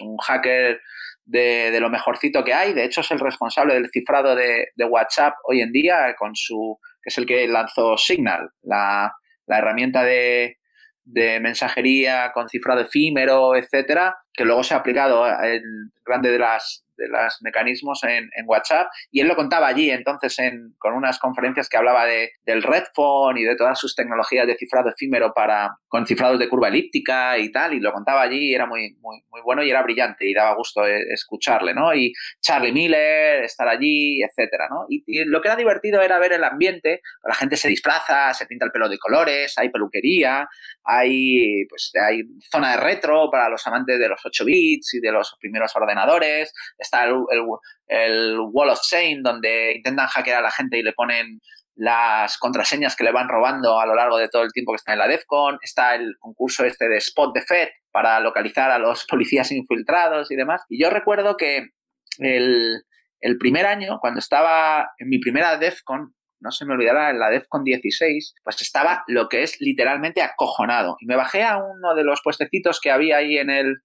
[0.00, 0.78] un hacker
[1.24, 2.74] de, de, lo mejorcito que hay.
[2.74, 6.78] De hecho, es el responsable del cifrado de, de, WhatsApp hoy en día, con su,
[7.02, 9.14] que es el que lanzó Signal, la,
[9.46, 10.58] la herramienta de,
[11.04, 15.62] de, mensajería con cifrado efímero, etcétera, que luego se ha aplicado en
[16.04, 20.74] grande de las de los mecanismos en, WhatsApp y él lo contaba allí entonces en,
[20.78, 24.90] con unas conferencias que hablaba de, del Redphone y de todas sus tecnologías de cifrado
[24.90, 28.66] efímero para con cifrados de curva elíptica y tal y lo contaba allí y era
[28.66, 31.94] muy, muy, muy bueno y era brillante y daba gusto eh, escucharle, ¿no?
[31.94, 34.86] Y Charlie Miller, estar allí, etcétera, ¿no?
[34.88, 38.66] Y, lo que era divertido era ver el ambiente, la gente se disfraza, se pinta
[38.66, 40.48] el pelo de colores, hay peluquería,
[40.84, 45.12] hay, pues, hay zona de retro para los amantes de los 8 bits y de
[45.12, 50.82] los primeros ordenadores, está el, Wall of Shame, donde intentan hackear a la gente y
[50.82, 51.40] le ponen
[51.76, 54.94] las contraseñas que le van robando a lo largo de todo el tiempo que está
[54.94, 59.04] en la DEFCON, está el concurso este de Spot the Fed para localizar a los
[59.08, 60.62] policías infiltrados y demás.
[60.68, 61.68] Y yo recuerdo que
[62.18, 62.82] el,
[63.20, 67.30] el primer año, cuando estaba en mi primera DEFCON, no se me olvidará, en la
[67.30, 70.96] DEFCON 16, pues estaba lo que es literalmente acojonado.
[71.00, 73.78] Y me bajé a uno de los puestecitos que había ahí en el,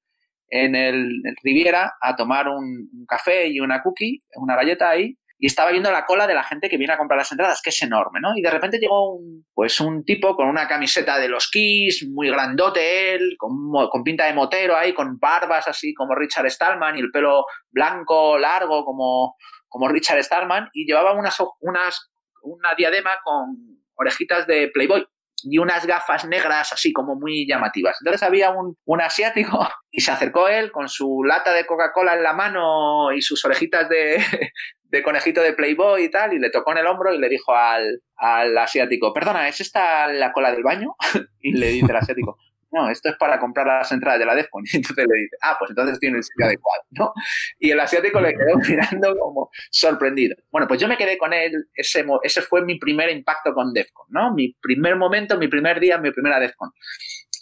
[0.52, 5.72] en el, Riviera a tomar un, café y una cookie, una galleta ahí, y estaba
[5.72, 8.20] viendo la cola de la gente que viene a comprar las entradas, que es enorme,
[8.22, 8.34] ¿no?
[8.36, 12.30] Y de repente llegó un, pues un tipo con una camiseta de los Kiss, muy
[12.30, 17.00] grandote él, con, con pinta de motero ahí, con barbas así como Richard Stallman y
[17.00, 19.36] el pelo blanco, largo como,
[19.68, 22.12] como Richard Stallman, y llevaba unas, unas,
[22.44, 23.58] una diadema con
[23.96, 25.08] orejitas de Playboy
[25.44, 27.98] y unas gafas negras así como muy llamativas.
[28.02, 32.24] Entonces había un, un asiático y se acercó él con su lata de Coca-Cola en
[32.24, 34.24] la mano y sus orejitas de,
[34.84, 37.56] de, conejito de Playboy y tal, y le tocó en el hombro y le dijo
[37.56, 40.96] al, al asiático, perdona, ¿es esta la cola del baño?
[41.42, 42.38] y le dice el asiático,
[42.72, 44.64] no, esto es para comprar las entradas de la DEFCON.
[44.74, 47.14] Y entonces le dice, ah, pues entonces tiene el sitio adecuado, ¿no?
[47.60, 50.36] Y el asiático le quedó mirando como sorprendido.
[50.52, 54.08] Bueno, pues yo me quedé con él, ese, ese fue mi primer impacto con DEFCON,
[54.10, 54.34] ¿no?
[54.34, 56.72] Mi primer momento, mi primer día, mi primera DEFCON.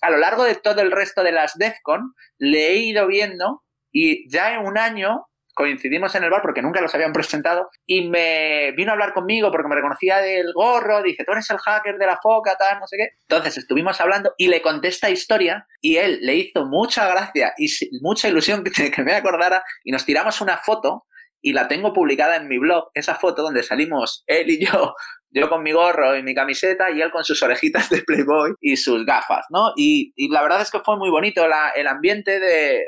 [0.02, 4.30] A lo largo de todo el resto de las DEFCON, le he ido viendo y
[4.30, 5.29] ya en un año
[5.60, 9.52] coincidimos en el bar porque nunca los habían presentado y me vino a hablar conmigo
[9.52, 12.88] porque me reconocía del gorro, dice, tú eres el hacker de la foca, tal, no
[12.88, 13.10] sé qué.
[13.28, 17.68] Entonces estuvimos hablando y le conté esta historia y él le hizo mucha gracia y
[18.02, 18.64] mucha ilusión
[18.96, 21.08] que, me acordara y nos tiramos una foto
[21.42, 24.96] y la tengo publicada en mi blog, esa foto donde salimos él y yo
[25.32, 28.78] yo con mi gorro y mi camiseta y él con sus orejitas de Playboy y
[28.78, 29.74] sus gafas, ¿no?
[29.76, 32.84] Y, la verdad es que fue muy bonito el ambiente de,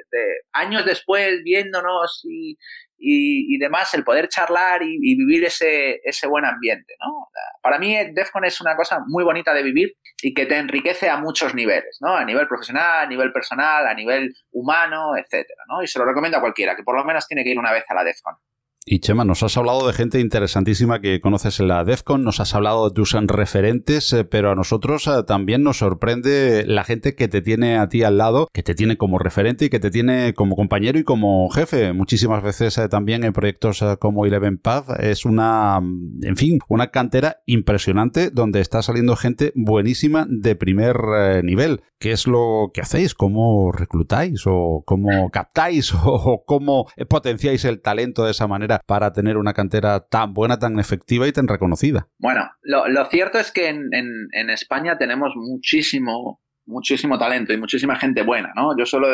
[0.53, 2.57] años después viéndonos y,
[3.03, 7.27] y, demás, el poder charlar y, vivir ese, ese, buen ambiente, ¿no?
[7.61, 11.17] Para mí DEFCON es una cosa muy bonita de vivir y que te enriquece a
[11.17, 12.15] muchos niveles, ¿no?
[12.15, 15.81] A nivel profesional, a nivel personal, a nivel humano, etcétera, ¿no?
[15.81, 17.83] Y se lo recomiendo a cualquiera, que por lo menos tiene que ir una vez
[17.89, 18.35] a la DEFCON.
[18.83, 22.55] Y Chema, nos has hablado de gente interesantísima que conoces en la DEFCON, nos has
[22.55, 27.27] hablado de tus referentes, eh, pero a nosotros eh, también nos sorprende la gente que
[27.27, 30.33] te tiene a ti al lado, que te tiene como referente y que te tiene
[30.33, 31.93] como compañero y como jefe.
[31.93, 36.87] Muchísimas veces eh, también en proyectos como Eleven Path es una, mm, en fin, una
[36.87, 40.97] cantera impresionante donde está saliendo gente buenísima de primer
[41.43, 41.83] nivel.
[41.99, 43.13] ¿Qué es lo que hacéis?
[43.13, 48.70] ¿Cómo reclutáis o cómo captáis o cómo potenciáis el talento de esa manera?
[48.79, 52.07] Para tener una cantera tan buena, tan efectiva y tan reconocida?
[52.19, 58.51] Bueno, lo, cierto es que en, España tenemos muchísimo, muchísimo talento y muchísima gente buena,
[58.55, 58.77] ¿no?
[58.77, 59.07] Yo suelo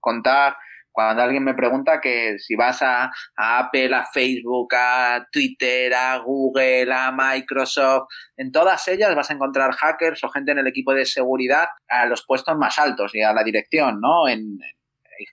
[0.00, 0.56] contar
[0.92, 6.92] cuando alguien me pregunta que si vas a, Apple, a Facebook, a Twitter, a Google,
[6.92, 11.06] a Microsoft, en todas ellas vas a encontrar hackers o gente en el equipo de
[11.06, 14.28] seguridad a los puestos más altos y a la dirección, ¿no?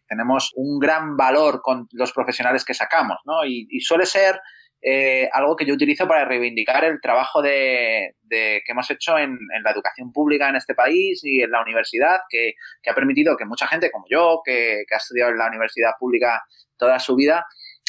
[0.08, 3.45] Tenemos un gran valor con los profesionales que sacamos, ¿no?
[3.45, 4.39] Y, suele ser
[4.82, 9.71] eh, algo que yo utilizo para reivindicar el trabajo de, que hemos hecho en, la
[9.71, 12.54] educación pública en este país y en la universidad, que,
[12.89, 16.41] ha permitido que mucha gente como yo, que, ha estudiado en la universidad pública
[16.78, 17.45] toda su vida,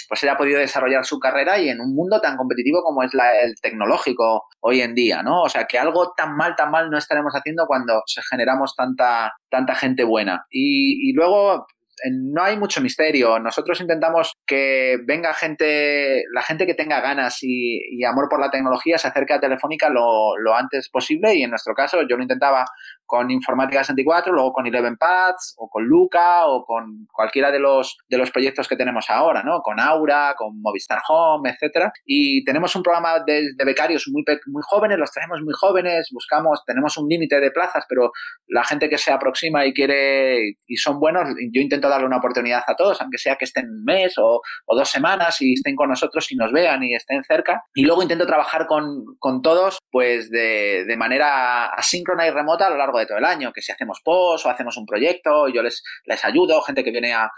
[0.08, 3.12] pues ella ha podido desarrollar su carrera y en un mundo tan competitivo como es
[3.12, 5.42] la, el tecnológico hoy en día, ¿no?
[5.42, 9.74] O sea, que algo tan mal, tan mal no estaremos haciendo cuando generamos tanta, tanta
[9.74, 10.46] gente buena.
[10.50, 11.66] Y, y luego,
[12.10, 13.38] no hay mucho misterio.
[13.38, 18.96] Nosotros intentamos que venga gente, la gente que tenga ganas y, amor por la tecnología
[18.96, 22.64] se acerque a Telefónica lo, lo, antes posible y en nuestro caso yo lo intentaba
[23.08, 27.96] con Informática 64, luego con Eleven Pads o con Luca o con cualquiera de los,
[28.06, 29.62] de los proyectos que tenemos ahora, ¿no?
[29.62, 31.90] Con Aura, con Movistar Home, etcétera.
[32.04, 36.98] Y tenemos un programa de, becarios muy, muy jóvenes, los traemos muy jóvenes, buscamos, tenemos
[36.98, 38.12] un límite de plazas, pero
[38.46, 42.62] la gente que se aproxima y quiere y son buenos, yo intento darle una oportunidad
[42.66, 45.88] a todos, aunque sea que estén un mes o, o dos semanas y estén con
[45.88, 47.62] nosotros y nos vean y estén cerca.
[47.74, 52.70] Y luego intento trabajar con, con todos, pues de, de manera asíncrona y remota a
[52.70, 55.62] lo largo de todo el año, que si hacemos post o hacemos un proyecto, yo
[55.62, 57.30] les, les ayudo, gente que viene a,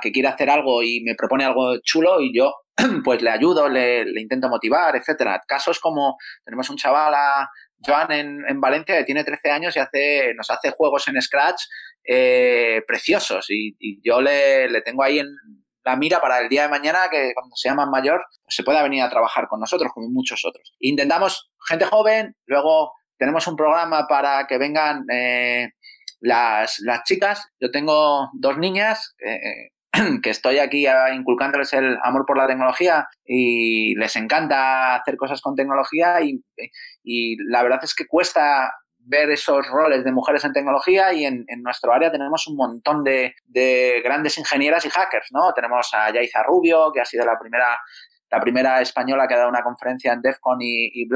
[0.00, 2.54] que quiere hacer algo y me propone algo chulo y yo
[3.04, 5.40] pues le ayudo, le, intento motivar, etcétera.
[5.46, 7.48] Casos como tenemos un chaval a
[7.84, 11.62] Joan en, Valencia que tiene 13 años y hace, nos hace juegos en Scratch
[12.04, 15.28] eh, preciosos y, yo le, le, tengo ahí en
[15.84, 19.02] la mira para el día de mañana que cuando sea más mayor se pueda venir
[19.02, 20.74] a trabajar con nosotros como muchos otros.
[20.78, 25.70] Intentamos gente joven, luego tenemos un programa para que vengan eh,
[26.18, 27.48] las, las, chicas.
[27.60, 29.70] Yo tengo dos niñas eh,
[30.24, 35.54] que estoy aquí inculcándoles el amor por la tecnología y les encanta hacer cosas con
[35.54, 41.24] tecnología y, la verdad es que cuesta ver esos roles de mujeres en tecnología y
[41.24, 45.52] en, en nuestro área tenemos un montón de, de, grandes ingenieras y hackers, ¿no?
[45.54, 47.78] Tenemos a Yaiza Rubio, que ha sido la primera
[48.32, 51.06] la primera española que ha dado una conferencia en DEFCON y, y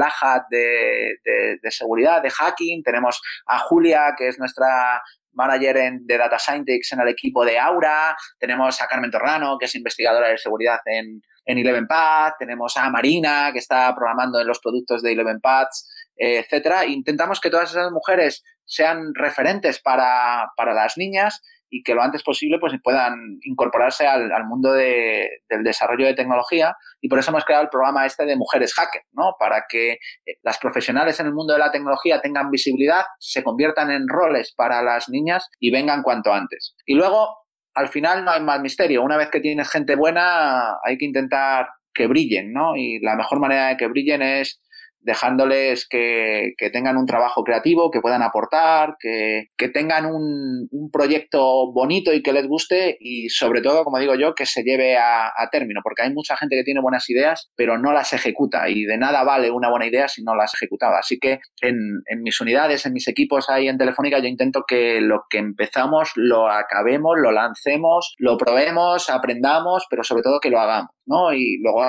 [0.51, 2.83] de, seguridad, de hacking.
[2.83, 5.01] Tenemos a Julia, que es nuestra
[5.33, 8.15] manager en, de Data Scientist en el equipo de Aura.
[8.37, 12.35] Tenemos a Carmen Torrano, que es investigadora de seguridad en, en Eleven Path.
[12.37, 16.85] Tenemos a Marina, que está programando en los productos de Eleven Paths, etcétera.
[16.85, 22.23] Intentamos que todas esas mujeres sean referentes para, para las niñas y que lo antes
[22.23, 27.63] posible pues puedan incorporarse al, mundo del desarrollo de tecnología y por eso hemos creado
[27.63, 29.35] el programa este de Mujeres Hacker, ¿no?
[29.39, 29.99] Para que eh,
[30.43, 34.81] las profesionales en el mundo de la tecnología tengan visibilidad, se conviertan en roles para
[34.81, 36.75] las niñas y vengan cuanto antes.
[36.85, 37.35] Y luego,
[37.73, 39.03] al final no hay mal misterio.
[39.03, 42.75] Una vez que tienes gente buena, hay que intentar que brillen, ¿no?
[42.75, 44.61] Y la mejor manera de que brillen es
[44.99, 52.23] dejándoles que, tengan un trabajo creativo, que puedan aportar, que, tengan un, proyecto bonito y
[52.23, 56.01] que les guste y sobre todo, como digo yo, que se lleve a, término, porque
[56.01, 59.49] hay mucha gente que tiene buenas ideas, pero no las ejecuta y de nada vale
[59.49, 60.99] una buena idea si no las ejecutaba.
[60.99, 64.99] Así que en, en mis unidades, en mis equipos ahí en Telefónica, yo intento que
[64.99, 70.59] lo que empezamos lo acabemos, lo lancemos, lo probemos, aprendamos, pero sobre todo que lo
[70.59, 71.33] hagamos, ¿no?
[71.33, 71.83] Y luego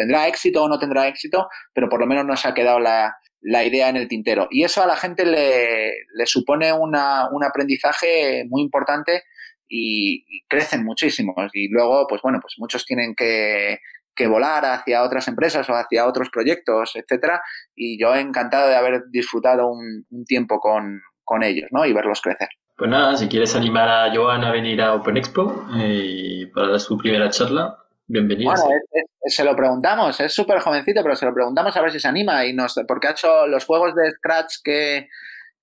[0.00, 3.90] Tendrá éxito o no tendrá éxito, pero por lo menos nos ha quedado la, idea
[3.90, 4.48] en el tintero.
[4.50, 6.96] Y eso a la gente le, supone un
[7.44, 9.24] aprendizaje muy importante
[9.68, 11.34] y, crecen muchísimo.
[11.52, 13.78] Y luego, pues bueno, pues muchos tienen que,
[14.26, 17.42] volar hacia otras empresas o hacia otros proyectos, etcétera.
[17.74, 21.84] Y yo encantado de haber disfrutado un, tiempo con, ellos, ¿no?
[21.84, 22.48] Y verlos crecer.
[22.76, 26.96] Pues nada, si quieres animar a Joan a venir a Open Expo eh, para su
[26.96, 27.76] primera charla,
[28.10, 28.50] bienvenido.
[28.50, 28.80] Bueno,
[29.24, 32.44] se lo preguntamos, es súper jovencito, pero se lo preguntamos a ver si se anima
[32.44, 35.08] y nos, porque ha hecho los juegos de Scratch que,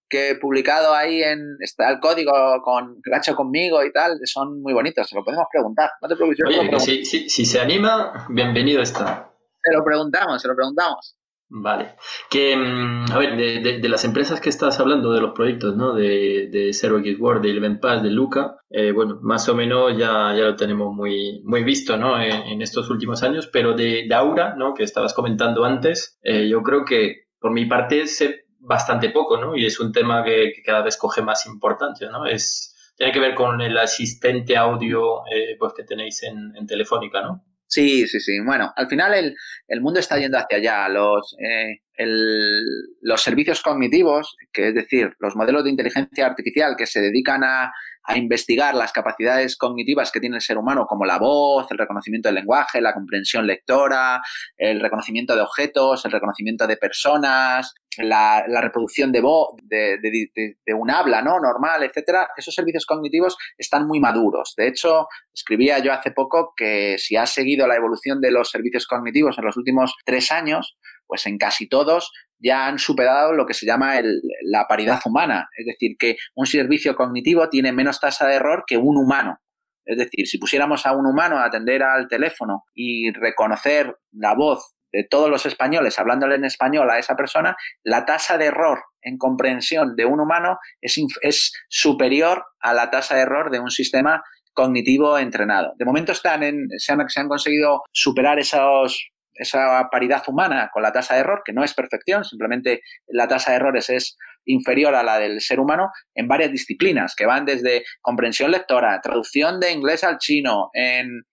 [0.09, 2.31] que he publicado ahí en, está el código
[2.63, 5.89] con, que ha hecho conmigo y tal, son muy bonitos, se lo podemos preguntar.
[6.01, 6.45] No te preocupes.
[6.45, 9.31] Oye, si, si, se anima, bienvenido está.
[9.61, 11.16] Se lo preguntamos, se lo preguntamos.
[11.49, 11.95] Vale.
[12.29, 13.37] Que, mm, a ver,
[13.81, 15.93] de, las empresas que estás hablando, de los proyectos, ¿no?
[15.93, 19.97] De, de Zero X Word, de Eleven Pass, de Luca, eh, bueno, más o menos
[19.97, 22.21] ya, ya lo tenemos muy, muy visto, ¿no?
[22.21, 24.73] En, estos últimos años, pero de, Aura, ¿no?
[24.73, 29.55] Que estabas comentando antes, eh, yo creo que por mi parte sé bastante poco, ¿no?
[29.55, 32.25] Y es un tema que, cada vez coge más importancia, ¿no?
[32.25, 37.21] Es, tiene que ver con el asistente audio eh, pues que tenéis en, en Telefónica,
[37.21, 37.45] ¿no?
[37.67, 38.39] Sí, sí, sí.
[38.39, 39.35] Bueno, al final el,
[39.67, 40.89] el mundo está yendo hacia allá.
[40.89, 42.61] Los, eh, el,
[43.01, 47.71] los servicios cognitivos, que es decir, los modelos de inteligencia artificial que se dedican a,
[48.07, 52.29] a, investigar las capacidades cognitivas que tiene el ser humano, como la voz, el reconocimiento
[52.29, 54.21] del lenguaje, la comprensión lectora,
[54.57, 60.91] el reconocimiento de objetos, el reconocimiento de personas, la, reproducción de voz, de, de, un
[60.91, 61.39] habla ¿no?
[61.39, 64.53] normal, etcétera, esos servicios cognitivos están muy maduros.
[64.55, 68.87] De hecho, escribía yo hace poco que si has seguido la evolución de los servicios
[68.87, 73.53] cognitivos en los últimos tres años, pues en casi todos ya han superado lo que
[73.53, 73.95] se llama
[74.43, 75.49] la paridad humana.
[75.57, 79.39] Es decir, que un servicio cognitivo tiene menos tasa de error que un humano.
[79.85, 84.75] Es decir, si pusiéramos a un humano a atender al teléfono y reconocer la voz
[84.91, 89.17] de todos los españoles hablándole en español a esa persona, la tasa de error en
[89.17, 94.21] comprensión de un humano es, es superior a la tasa de error de un sistema
[94.53, 95.73] cognitivo entrenado.
[95.77, 100.83] De momento están en, se, han, se han conseguido superar esos, esa paridad humana con
[100.83, 104.95] la tasa de error, que no es perfección, simplemente la tasa de errores es inferior
[104.95, 109.71] a la del ser humano en varias disciplinas, que van desde comprensión lectora, traducción de
[109.71, 111.23] inglés al chino, en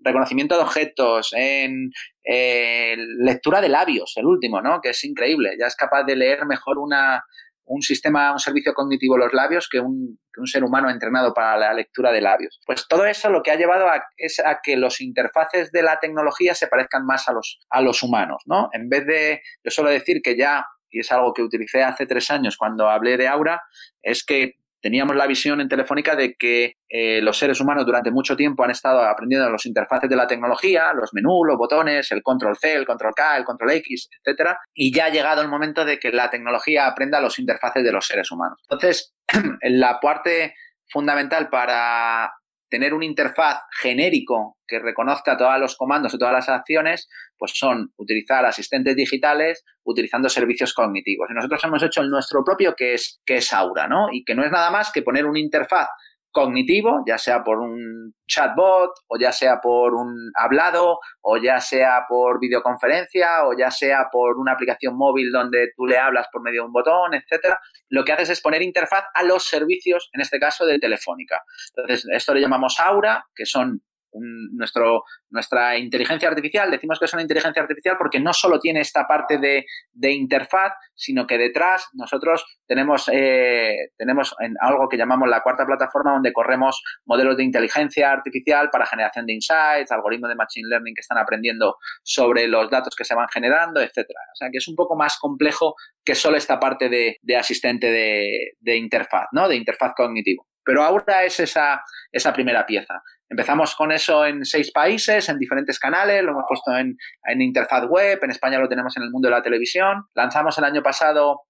[0.00, 1.90] reconocimiento de objetos, en
[2.24, 4.80] eh, lectura de labios, el último, ¿no?
[4.80, 5.56] Que es increíble.
[5.58, 7.22] Ya es capaz de leer mejor una,
[7.66, 12.10] un sistema, un servicio cognitivo los labios que un, ser humano entrenado para la lectura
[12.10, 12.60] de labios.
[12.66, 13.86] Pues todo eso lo que ha llevado
[14.16, 18.02] es a que los interfaces de la tecnología se parezcan más a los, a los
[18.02, 18.68] humanos, ¿no?
[18.72, 22.30] En vez de, yo suelo decir que ya, y es algo que utilicé hace tres
[22.30, 23.62] años cuando hablé de Aura,
[24.02, 28.36] es que teníamos la visión en Telefónica de que eh, los seres humanos durante mucho
[28.36, 32.54] tiempo han estado aprendiendo los interfaces de la tecnología, los menús, los botones, el control
[32.54, 35.98] C, el control K, el control X, etcétera, y ya ha llegado el momento de
[35.98, 38.60] que la tecnología aprenda los interfaces de los seres humanos.
[38.68, 39.14] Entonces,
[39.62, 40.54] la parte
[40.90, 42.30] fundamental para
[42.68, 47.08] tener un interfaz genérico que reconozca todos los comandos y todas las acciones,
[47.38, 51.28] pues son utilizar asistentes digitales utilizando servicios cognitivos.
[51.30, 54.08] Y nosotros hemos hecho el nuestro propio que es, que es Aura, ¿no?
[54.10, 55.88] Y que no es nada más que poner una interfaz
[56.34, 62.06] cognitivo, ya sea por un chatbot o ya sea por un hablado o ya sea
[62.08, 66.62] por videoconferencia o ya sea por una aplicación móvil donde tú le hablas por medio
[66.62, 67.60] de un botón, etcétera.
[67.88, 71.40] Lo que haces es poner interfaz a los servicios, en este caso de Telefónica.
[71.76, 73.80] Entonces, esto le llamamos Aura, que son
[74.14, 79.06] nuestro, nuestra inteligencia artificial, decimos que es una inteligencia artificial porque no solo tiene esta
[79.06, 79.64] parte de,
[80.12, 86.12] interfaz, sino que detrás nosotros tenemos, eh, tenemos en algo que llamamos la cuarta plataforma
[86.12, 91.00] donde corremos modelos de inteligencia artificial para generación de insights, algoritmos de machine learning que
[91.00, 94.20] están aprendiendo sobre los datos que se van generando, etcétera.
[94.32, 98.52] O sea que es un poco más complejo que solo esta parte de, asistente de,
[98.60, 99.48] de interfaz, ¿no?
[99.48, 100.46] De interfaz cognitivo.
[100.64, 103.02] Pero ahora es esa, esa primera pieza.
[103.28, 106.96] Empezamos con eso en seis países, en diferentes canales, lo hemos puesto en,
[107.40, 110.04] interfaz web, en España lo tenemos en el mundo de la televisión.
[110.14, 111.42] Lanzamos el año pasado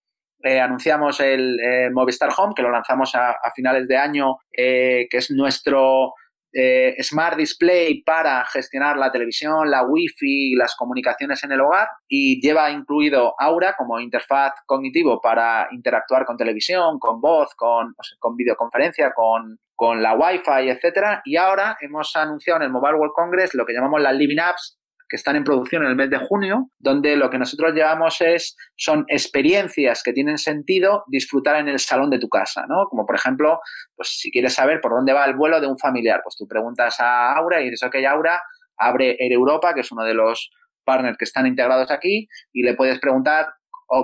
[0.42, 5.16] eh, anunciamos el eh, Movistar Home, que lo lanzamos a, finales de año, eh, que
[5.18, 6.12] es nuestro
[6.54, 11.88] eh, Smart Display para gestionar la televisión, la Wi-Fi y las comunicaciones en el hogar
[12.08, 18.36] y lleva incluido Aura como interfaz cognitivo para interactuar con televisión, con voz, con, con
[18.36, 21.22] videoconferencia, con, con la Wi-Fi, etcétera.
[21.24, 24.78] Y ahora hemos anunciado en el Mobile World Congress lo que llamamos las Living Apps,
[25.08, 28.56] que están en producción en el mes de junio, donde lo que nosotros llevamos es,
[28.76, 32.86] son experiencias que tienen sentido disfrutar en el salón de tu casa, ¿no?
[32.88, 33.60] Como por ejemplo,
[33.94, 37.00] pues si quieres saber por dónde va el vuelo de un familiar, pues tú preguntas
[37.00, 38.42] a Aura y dices, ok, Aura,
[38.76, 40.50] abre Air Europa, que es uno de los
[40.84, 43.46] partners que están integrados aquí, y le puedes preguntar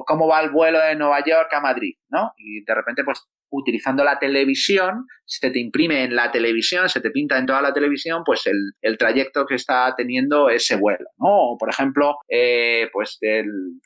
[0.06, 2.32] cómo va el vuelo de Nueva York a Madrid, ¿no?
[2.36, 7.10] Y de repente, pues utilizando la televisión, se te imprime en la televisión, se te
[7.10, 11.52] pinta en toda la televisión, pues el, trayecto que está teniendo ese vuelo, ¿no?
[11.52, 13.18] O, por ejemplo, eh, pues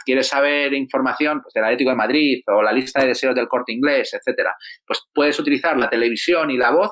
[0.04, 3.72] quieres saber información pues, del Atlético de Madrid o la lista de deseos del corte
[3.72, 4.54] inglés, etcétera.
[4.86, 6.90] Pues puedes utilizar la televisión y la voz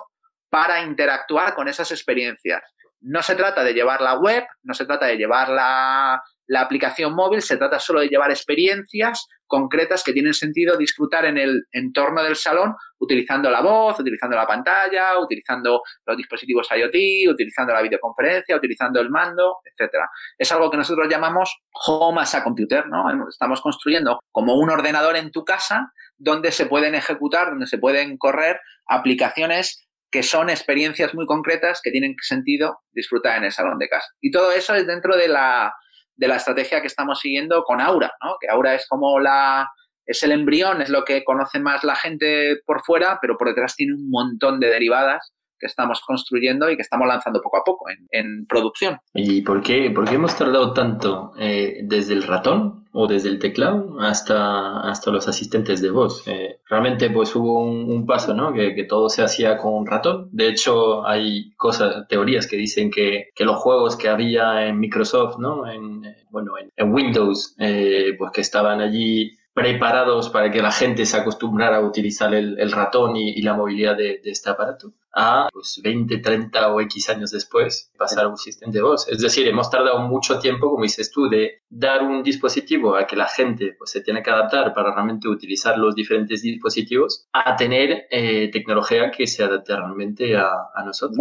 [0.50, 2.62] para interactuar con esas experiencias.
[3.00, 7.14] No se trata de llevar la web, no se trata de llevar la, la aplicación
[7.14, 12.22] móvil se trata solo de llevar experiencias concretas que tienen sentido disfrutar en el entorno
[12.22, 18.56] del salón utilizando la voz, utilizando la pantalla, utilizando los dispositivos IoT, utilizando la videoconferencia,
[18.56, 20.08] utilizando el mando, etcétera.
[20.38, 21.54] Es algo que nosotros llamamos
[21.86, 23.28] home as a computer, ¿no?
[23.28, 28.16] Estamos construyendo como un ordenador en tu casa donde se pueden ejecutar, donde se pueden
[28.16, 33.88] correr aplicaciones que son experiencias muy concretas que tienen sentido disfrutar en el salón de
[33.88, 34.06] casa.
[34.20, 35.74] Y todo eso es dentro de la
[36.16, 38.36] de la estrategia que estamos siguiendo con Aura, ¿no?
[38.40, 39.68] Que Aura es como la
[40.04, 43.76] es el embrión, es lo que conoce más la gente por fuera, pero por detrás
[43.76, 45.32] tiene un montón de derivadas
[45.62, 48.98] que estamos construyendo y que estamos lanzando poco a poco en, producción.
[49.14, 53.38] ¿Y por qué, por qué hemos tardado tanto eh, desde el ratón o desde el
[53.38, 56.26] teclado hasta, hasta los asistentes de voz?
[56.26, 58.52] Eh, realmente pues hubo un, paso, ¿no?
[58.52, 60.28] Que, todo se hacía con un ratón.
[60.32, 65.38] De hecho, hay cosas, teorías que dicen que, que los juegos que había en Microsoft,
[65.38, 65.70] ¿no?
[65.70, 71.16] En, eh, bueno, en, Windows, pues que estaban allí preparados para que la gente se
[71.16, 76.72] acostumbrara a utilizar el, ratón y, la movilidad de, este aparato, a pues, 20, 30
[76.72, 79.08] o X años después pasar a un sistema de voz.
[79.08, 83.16] Es decir, hemos tardado mucho tiempo, como dices tú, de dar un dispositivo a que
[83.16, 88.06] la gente pues, se tiene que adaptar para realmente utilizar los diferentes dispositivos, a tener
[88.10, 90.52] eh, tecnología que se adapte realmente a,
[90.84, 91.18] nosotros.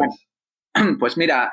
[1.00, 1.52] Pues mira,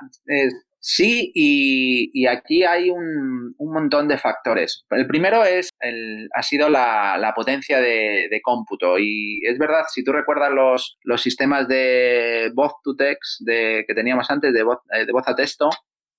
[0.88, 4.86] sí, y, aquí hay un, montón de factores.
[4.90, 8.98] El primero es el, ha sido la, potencia de, cómputo.
[8.98, 13.94] Y es verdad, si tú recuerdas los, los sistemas de voz to text de, que
[13.94, 15.68] teníamos antes, de voz, eh, de voz a texto,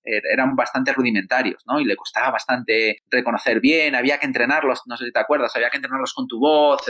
[0.03, 1.80] er, eran bastante rudimentarios, ¿no?
[1.80, 5.72] Y le costaba bastante reconocer bien, había que entrenarlos, no sé si te acuerdas, había
[5.72, 6.82] que entrenarlos con tu voz.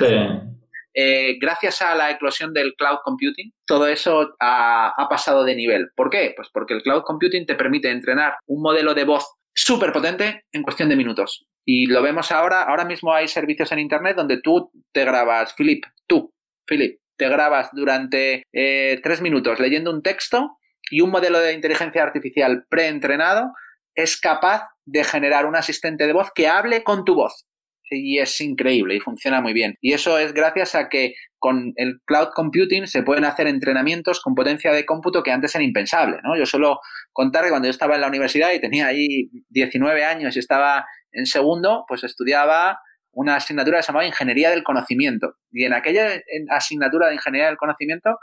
[0.94, 5.90] Eh, gracias a la eclosión del cloud computing, todo eso ha, pasado de nivel.
[5.96, 6.34] ¿Por qué?
[6.36, 10.64] Pues porque el cloud computing te permite entrenar un modelo de voz súper potente en
[10.64, 11.46] cuestión de minutos.
[11.66, 15.84] Y lo vemos ahora, ahora mismo hay servicios en Internet donde tú te grabas, Philip,
[16.08, 16.34] tú,
[16.66, 20.58] Philip, te grabas durante eh, tres minutos leyendo un texto
[20.90, 23.52] y un modelo de inteligencia artificial preentrenado
[23.94, 27.46] es capaz de generar un asistente de voz que hable con tu voz
[27.92, 29.76] y es increíble y funciona muy bien.
[29.82, 34.36] Y eso es gracias a que con el cloud computing se pueden hacer entrenamientos con
[34.36, 36.18] potencia de cómputo que antes era impensable.
[36.24, 36.38] ¿no?
[36.38, 36.80] Yo suelo
[37.14, 40.86] contar que cuando yo estaba en la universidad y tenía ahí 19 años y estaba
[41.12, 42.80] en segundo, pues estudiaba
[43.12, 45.36] una asignatura que se llamaba Ingeniería del Conocimiento.
[45.52, 48.20] Y en aquella asignatura de Ingeniería del Conocimiento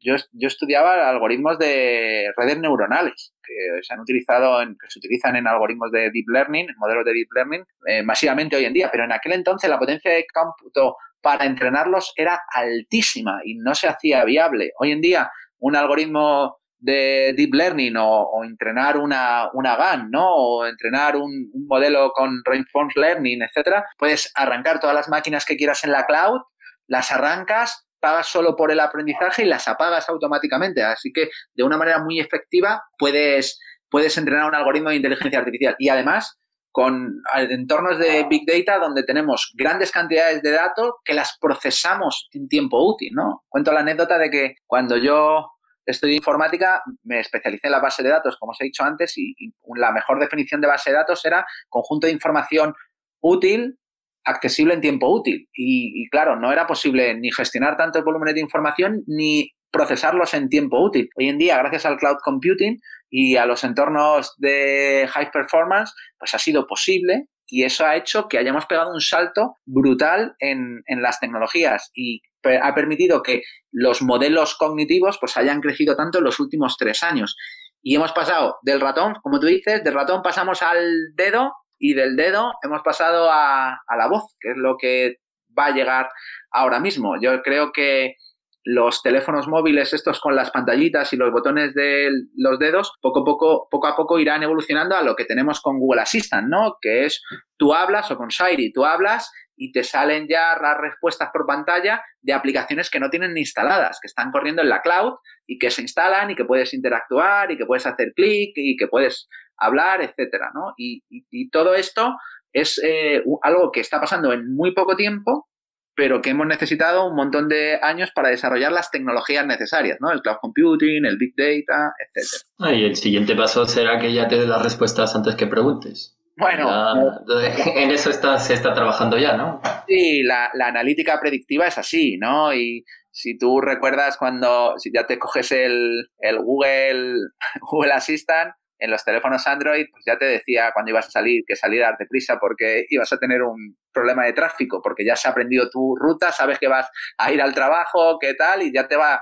[0.00, 5.36] yo, yo, estudiaba algoritmos de redes neuronales que se han utilizado, en, que se utilizan
[5.36, 8.88] en algoritmos de deep learning, en modelos de deep learning, eh, masivamente hoy en día.
[8.90, 13.88] Pero en aquel entonces la potencia de cómputo para entrenarlos era altísima y no se
[13.88, 14.72] hacía viable.
[14.78, 20.26] Hoy en día un algoritmo de deep learning o, entrenar una, una GAN, ¿no?
[20.34, 25.56] O entrenar un, un modelo con reinforcement learning, etcétera, puedes arrancar todas las máquinas que
[25.56, 26.40] quieras en la cloud,
[26.86, 30.82] las arrancas, pagas solo por el aprendizaje y las apagas automáticamente.
[30.82, 35.76] Así que de una manera muy efectiva puedes, puedes entrenar un algoritmo de inteligencia artificial.
[35.78, 36.40] Y además,
[36.72, 42.48] con entornos de Big Data donde tenemos grandes cantidades de datos que las procesamos en
[42.48, 43.44] tiempo útil, ¿no?
[43.48, 45.50] Cuento la anécdota de que cuando yo
[45.84, 49.34] estudié informática me especialicé en la base de datos, como os he dicho antes, y
[49.74, 52.74] la mejor definición de base de datos era conjunto de información
[53.20, 53.79] útil
[54.24, 55.48] accesible en tiempo útil.
[55.52, 60.80] Y, claro, no era posible ni gestionar tantos volúmenes de información ni procesarlos en tiempo
[60.82, 61.08] útil.
[61.16, 66.34] Hoy en día, gracias al cloud computing y a los entornos de high performance, pues
[66.34, 71.02] ha sido posible y eso ha hecho que hayamos pegado un salto brutal en, en
[71.02, 73.42] las tecnologías y ha permitido que
[73.72, 77.36] los modelos cognitivos pues hayan crecido tanto en los últimos tres años.
[77.82, 82.14] Y hemos pasado del ratón, como tú dices, del ratón pasamos al dedo y del
[82.14, 85.16] dedo hemos pasado a, la voz, que es lo que
[85.58, 86.10] va a llegar
[86.52, 87.20] ahora mismo.
[87.20, 88.14] Yo creo que
[88.62, 93.24] los teléfonos móviles estos con las pantallitas y los botones de los dedos poco a
[93.24, 96.76] poco poco a poco irán evolucionando a lo que tenemos con Google Assistant, ¿no?
[96.78, 97.22] Que es
[97.56, 102.02] tú hablas o con Siri, tú hablas y te salen ya las respuestas por pantalla
[102.20, 105.14] de aplicaciones que no tienen instaladas, que están corriendo en la cloud
[105.46, 108.88] y que se instalan y que puedes interactuar y que puedes hacer clic y que
[108.88, 109.28] puedes
[109.60, 110.74] hablar, etcétera, ¿no?
[110.76, 111.02] Y,
[111.50, 112.16] todo esto
[112.52, 115.48] es eh, algo que está pasando en muy poco tiempo,
[115.94, 120.10] pero que hemos necesitado un montón de años para desarrollar las tecnologías necesarias, ¿no?
[120.10, 122.42] El cloud computing, el big data, etcétera.
[122.58, 126.16] Ah, y el siguiente paso será que ya te dé las respuestas antes que preguntes.
[126.36, 127.22] Bueno,
[127.76, 129.60] en eso está, se está trabajando ya, ¿no?
[129.86, 132.54] Sí, la, la, analítica predictiva es así, ¿no?
[132.54, 137.14] Y si tú recuerdas cuando si ya te coges el, el Google,
[137.60, 141.54] Google Assistant, en los teléfonos Android, pues ya te decía cuando ibas a salir que
[141.54, 145.68] salieras deprisa porque ibas a tener un problema de tráfico, porque ya se ha aprendido
[145.70, 149.20] tu ruta, sabes que vas a ir al trabajo, qué tal, y ya te va,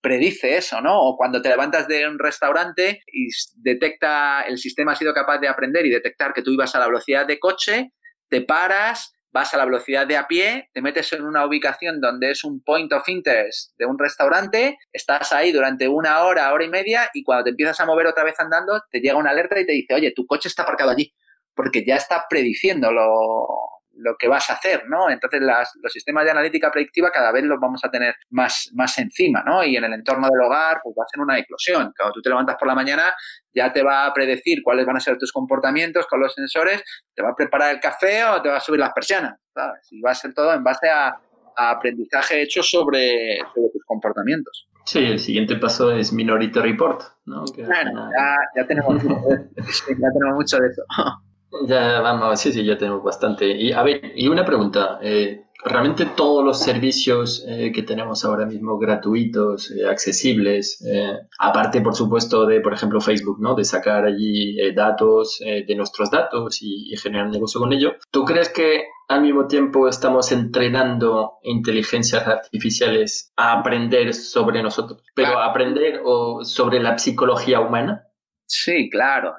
[0.00, 0.98] predice eso, ¿no?
[1.00, 5.48] O cuando te levantas de un restaurante y detecta, el sistema ha sido capaz de
[5.48, 7.92] aprender y detectar que tú ibas a la velocidad de coche,
[8.28, 12.32] te paras, vas a la velocidad de a pie, te metes en una ubicación donde
[12.32, 16.68] es un point of interest de un restaurante, estás ahí durante una hora, hora y
[16.68, 19.66] media y cuando te empiezas a mover otra vez andando, te llega una alerta y
[19.66, 21.12] te dice, oye, tu coche está aparcado allí,
[21.54, 25.10] porque ya está prediciendo lo, lo que vas a hacer, ¿no?
[25.10, 29.42] Entonces los sistemas de analítica predictiva cada vez los vamos a tener más, más encima,
[29.44, 29.64] ¿no?
[29.64, 31.92] Y en el entorno del hogar, pues va a ser una eclosión.
[31.96, 33.14] Cuando tú te levantas por la mañana,
[33.54, 36.82] ya te va a predecir cuáles van a ser tus comportamientos con los sensores,
[37.14, 39.86] te va a preparar el café o te va a subir las persianas, ¿sabes?
[39.90, 41.18] Y va a ser todo en base a,
[41.56, 44.66] aprendizaje hecho sobre, tus comportamientos.
[44.86, 47.44] Sí, el siguiente paso es Minority Report, ¿no?
[47.54, 50.82] ya, tenemos, ya tenemos mucho de eso.
[51.66, 53.46] Ya vamos, sí, sí, ya tenemos bastante.
[53.46, 54.98] Y a ver, y una pregunta.
[55.02, 61.80] Eh, realmente todos los servicios eh, que tenemos ahora mismo gratuitos, eh, accesibles, eh, aparte
[61.80, 63.54] por supuesto de, por ejemplo, Facebook, ¿no?
[63.54, 67.94] De sacar allí datos de nuestros datos y, generar negocio con ello.
[68.10, 75.38] ¿Tú crees que al mismo tiempo estamos entrenando inteligencias artificiales a aprender sobre nosotros, pero
[75.38, 78.04] aprender o sobre la psicología humana?
[78.46, 79.34] Sí, claro.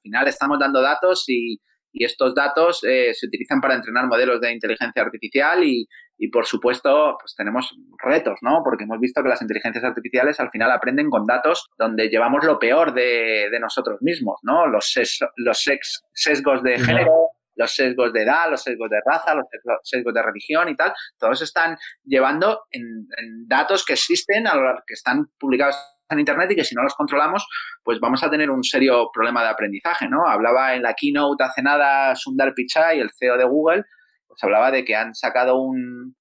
[0.00, 1.60] Final estamos dando datos y
[1.92, 5.86] y estos datos eh, se utilizan para entrenar modelos de inteligencia artificial y,
[6.18, 8.62] y, por supuesto, pues tenemos retos, ¿no?
[8.64, 12.58] Porque hemos visto que las inteligencias artificiales al final aprenden con datos donde llevamos lo
[12.58, 14.66] peor de, de nosotros mismos, ¿no?
[14.66, 14.94] Los,
[15.36, 15.68] los
[16.12, 19.46] sesgos de género, los sesgos de edad, los sesgos de raza, los
[19.82, 22.84] sesgos de religión y tal, todos están llevando en,
[23.16, 25.76] en datos que existen, a lo que están publicados
[26.14, 27.46] en Internet y que si no los controlamos,
[27.82, 30.26] pues vamos a tener un serio problema de aprendizaje, ¿no?
[30.26, 33.84] Hablaba en la keynote hace nada Sundar Pichai, el CEO de Google,
[34.26, 35.60] pues hablaba de que han sacado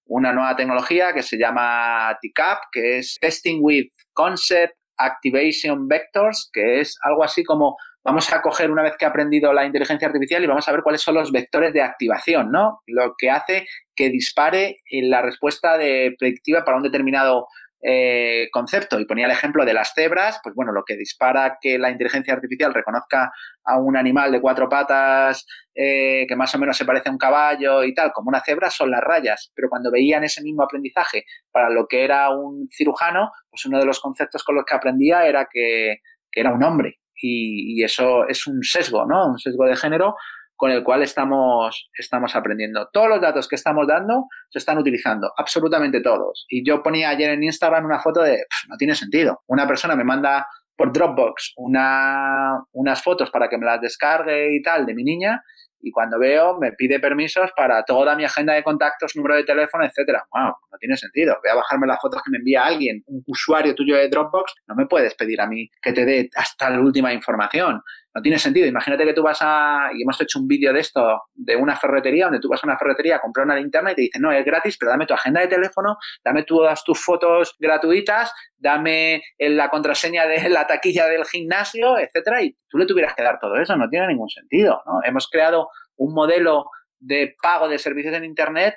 [0.06, 6.82] una nueva tecnología que se llama TCAP, que es Testing with Concept Activation Vectors, que
[6.82, 10.44] es algo así como vamos a coger una vez que ha aprendido la inteligencia artificial
[10.44, 12.80] y vamos a ver cuáles son los vectores de activación, ¿no?
[12.88, 17.48] Lo que hace que dispare la respuesta de predictiva para un determinado
[17.82, 21.78] eh, concepto y ponía el ejemplo de las cebras, pues bueno, lo que dispara que
[21.78, 23.32] la inteligencia artificial reconozca
[23.64, 27.18] a un animal de cuatro patas eh, que más o menos se parece a un
[27.18, 29.52] caballo y tal, como una cebra, son las rayas.
[29.56, 33.86] Pero cuando veían ese mismo aprendizaje para lo que era un cirujano, pues uno de
[33.86, 36.00] los conceptos con los que aprendía era que,
[36.32, 37.00] era un hombre.
[37.22, 39.28] Y, y, eso es un sesgo, ¿no?
[39.28, 40.16] Un sesgo de género
[40.60, 42.90] con el cual estamos, estamos aprendiendo.
[42.92, 46.46] Todos los datos que estamos dando se están utilizando, absolutamente todos.
[46.50, 49.42] Y yo ponía ayer en Instagram una foto de, no tiene sentido.
[49.48, 50.46] Una persona me manda
[50.76, 55.42] por Dropbox una, unas fotos para que me las descargue y tal de mi niña
[55.82, 59.86] y cuando veo me pide permisos para toda mi agenda de contactos, número de teléfono,
[59.86, 60.26] etcétera.
[60.32, 61.38] Wow, no tiene sentido.
[61.42, 64.76] Voy a bajarme las fotos que me envía alguien, un usuario tuyo de Dropbox, no
[64.76, 67.82] me puedes pedir a mí que te dé hasta la última información.
[68.14, 68.68] No tiene sentido.
[68.68, 72.26] Imagínate que tú vas a, y hemos hecho un vídeo de esto, de una ferretería,
[72.26, 74.44] donde tú vas a una ferretería a comprar una linterna y te dicen, no, es
[74.44, 80.26] gratis, pero dame tu agenda de teléfono, dame todas tus fotos gratuitas, dame la contraseña
[80.26, 83.76] de la taquilla del gimnasio, etcétera, y tú le tuvieras que dar todo eso.
[83.76, 84.82] No tiene ningún sentido.
[84.86, 85.02] ¿no?
[85.06, 86.66] Hemos creado un modelo
[87.00, 88.76] de pago de servicios en Internet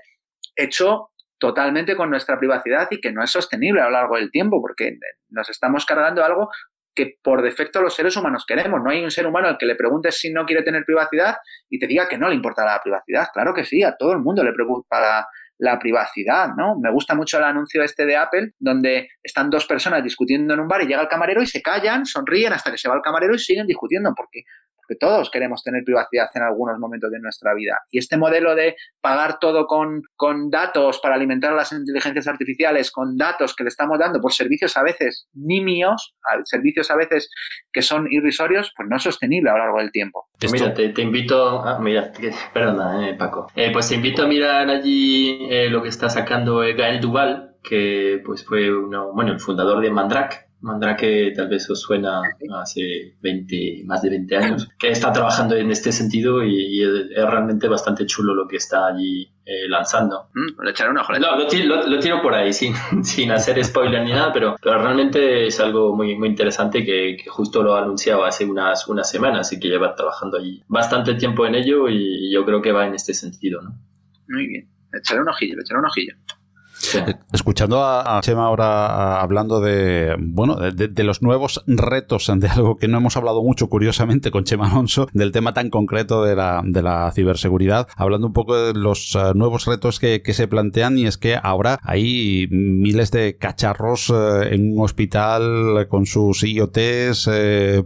[0.54, 1.08] hecho
[1.38, 4.96] totalmente con nuestra privacidad y que no es sostenible a lo largo del tiempo, porque
[5.28, 6.50] nos estamos cargando algo
[6.94, 8.80] que por defecto los seres humanos queremos.
[8.82, 11.36] No hay un ser humano al que le preguntes si no quiere tener privacidad
[11.70, 13.28] y te diga que no le importa la privacidad.
[13.32, 15.26] Claro que sí, a todo el mundo le preocupa
[15.58, 16.76] la, privacidad, ¿no?
[16.80, 20.66] Me gusta mucho el anuncio este de Apple, donde están dos personas discutiendo en un
[20.66, 23.34] bar y llega el camarero y se callan, sonríen hasta que se va el camarero
[23.34, 24.42] y siguen discutiendo, porque
[24.82, 27.78] porque todos queremos tener privacidad en algunos momentos de nuestra vida.
[27.90, 32.90] Y este modelo de pagar todo con, con datos para alimentar a las inteligencias artificiales,
[32.90, 36.14] con datos que le estamos dando por servicios a veces nimios,
[36.44, 37.30] servicios a veces
[37.72, 40.28] que son irrisorios, pues no es sostenible a lo largo del tiempo.
[40.50, 41.78] Mira, te, invito a...
[41.78, 42.12] Mira,
[42.52, 43.46] perdona, eh, Paco.
[43.54, 48.20] Eh, pues te invito a mirar allí eh, lo que está sacando Gael Duval, que
[48.24, 52.22] pues fue uno, bueno, el fundador de Mandrake, Mandrake tal vez os suena
[52.60, 57.68] hace 20, más de 20 años, que está trabajando en este sentido y, es, realmente
[57.68, 60.28] bastante chulo lo que está allí eh, lanzando.
[60.34, 61.12] Mm, le echaré un ojo.
[61.14, 65.58] No, lo, tiro por ahí, sin, sin hacer spoiler ni nada, pero, pero realmente es
[65.58, 69.68] algo muy, muy interesante que, justo lo ha anunciado hace unas, unas semanas y que
[69.68, 73.60] lleva trabajando allí bastante tiempo en ello y, yo creo que va en este sentido.
[73.62, 73.74] ¿no?
[74.28, 74.68] Muy bien.
[74.92, 76.14] Le echaré un ojillo, le echaré un ojillo.
[76.94, 82.88] Eh, escuchando a, Chema ahora hablando de, bueno, de, los nuevos retos, de algo que
[82.88, 86.82] no hemos hablado mucho, curiosamente, con Chema Alonso, del tema tan concreto de la, de
[86.82, 91.18] la ciberseguridad, hablando un poco de los eh, nuevos retos que, se plantean y es
[91.18, 97.28] que ahora hay miles de cacharros eh, en un hospital con sus IoTs,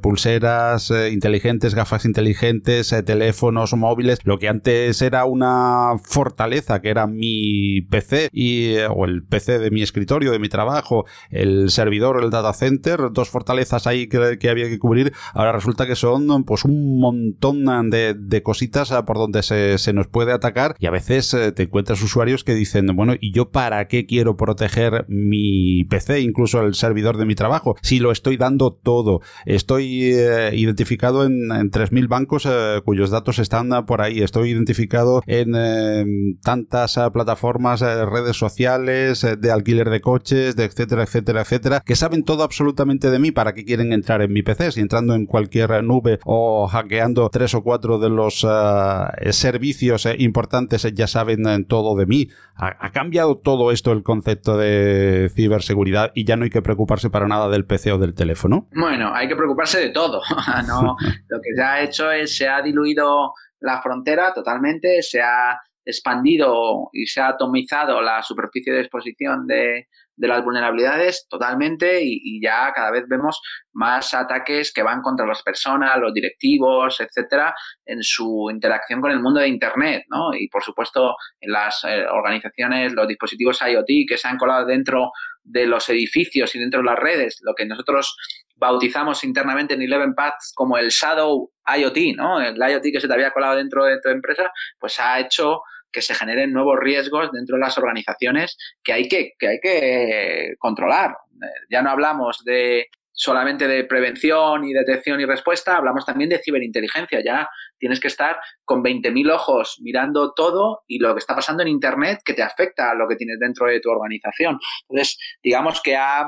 [0.01, 7.81] pulseras inteligentes, gafas inteligentes, teléfonos móviles, lo que antes era una fortaleza que era mi
[7.83, 12.53] PC y o el PC de mi escritorio, de mi trabajo, el servidor, el data
[12.53, 17.65] center, dos fortalezas ahí que, había que cubrir, ahora resulta que son pues un montón
[17.91, 22.45] de, cositas por donde se, nos puede atacar y a veces eh, te encuentras usuarios
[22.45, 27.27] que dicen, bueno, ¿y yo para qué quiero proteger mi PC, incluso el servidor de
[27.27, 27.77] mi trabajo?
[27.83, 33.39] Si lo estoy dando todo, estoy eh, identificado en, en 3.000 bancos eh, cuyos datos
[33.39, 38.76] están por ahí, estoy identificado en tantas plataformas, redes sociales,
[39.25, 43.31] eh, de alquiler de coches, de etcétera, etcétera, etcétera, que saben todo absolutamente de mí
[43.31, 47.55] para que quieren entrar en mi PC, si entrando en cualquier nube o hackeando tres
[47.55, 52.29] o cuatro de los eh, servicios importantes ya saben todo de mí.
[52.55, 57.27] Ha, cambiado todo esto el concepto de ciberseguridad y ya no hay que preocuparse para
[57.27, 58.69] nada del PC o del teléfono.
[58.75, 60.23] Bueno, hay que preocuparse de todo.
[60.67, 60.97] no,
[61.29, 66.91] lo que se ha hecho es se ha diluido la frontera totalmente, se ha expandido
[66.93, 72.91] y se ha atomizado la superficie de exposición de, las vulnerabilidades totalmente y, ya cada
[72.91, 73.41] vez vemos
[73.75, 79.21] más ataques que van contra las personas, los directivos, etcétera, en su interacción con el
[79.21, 80.33] mundo de Internet, ¿no?
[80.33, 85.13] Y por supuesto, en las eh, organizaciones, los dispositivos IoT que se han colado dentro
[85.45, 88.17] de los edificios y dentro de las redes, lo que nosotros
[88.57, 92.41] bautizamos internamente en Eleven Paths como el Shadow IoT, ¿no?
[92.41, 95.61] El IoT que se te había colado dentro de tu empresa, pues ha hecho
[95.93, 100.55] que se generen nuevos riesgos dentro de las organizaciones que hay que, que, hay que
[100.59, 101.17] controlar.
[101.43, 106.39] Eh, ya no hablamos de solamente de prevención y detección y respuesta, hablamos también de
[106.39, 107.23] ciberinteligencia.
[107.25, 111.71] Ya tienes que estar con 20.000 ojos mirando todo y lo que está pasando en
[111.71, 114.59] Internet que te afecta a lo que tienes dentro de tu organización.
[114.89, 116.27] Entonces, digamos que ha,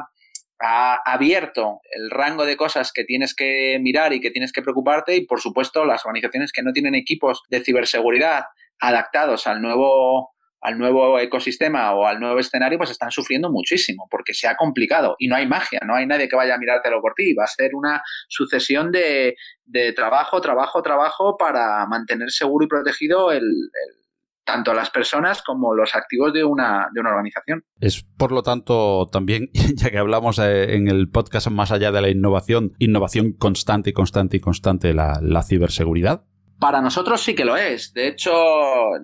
[0.60, 5.14] ha abierto el rango de cosas que tienes que mirar y que tienes que preocuparte
[5.14, 8.44] y, por supuesto, las organizaciones que no tienen equipos de ciberseguridad
[8.80, 14.34] adaptados al nuevo al nuevo ecosistema o al nuevo escenario, pues están sufriendo muchísimo porque
[14.34, 17.14] se ha complicado y no hay magia, no hay nadie que vaya a mirártelo por
[17.14, 17.34] ti.
[17.34, 19.36] Va a ser una sucesión de,
[19.94, 23.44] trabajo, trabajo, trabajo para mantener seguro y protegido el,
[24.44, 27.64] tanto las personas como los activos de una, de una organización.
[27.80, 32.00] Es, por lo tanto, también, ya que hablamos eh, en el podcast más allá de
[32.00, 36.24] la innovación, innovación constante y constante y constante la, la ciberseguridad.
[36.60, 37.92] Para nosotros sí que lo es.
[37.92, 38.32] De hecho,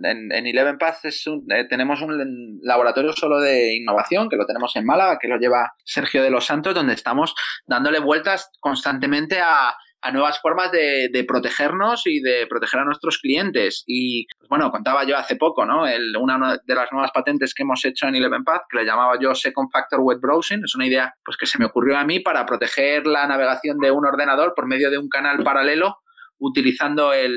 [0.03, 5.19] en, Eleven Path eh, tenemos un laboratorio solo de innovación, que lo tenemos en Málaga,
[5.21, 7.33] que lo lleva Sergio de los Santos, donde estamos
[7.67, 9.77] dándole vueltas constantemente a,
[10.13, 13.85] nuevas formas de, protegernos y de proteger a nuestros clientes.
[13.87, 15.85] Y, pues bueno, contaba yo hace poco, ¿no?
[16.21, 19.35] una de las nuevas patentes que hemos hecho en Eleven Path, que le llamaba yo
[19.35, 22.45] Second Factor Web Browsing, es una idea pues, que se me ocurrió a mí para
[22.45, 26.04] proteger la navegación de un ordenador por medio de un canal paralelo
[26.47, 27.35] utilizando el,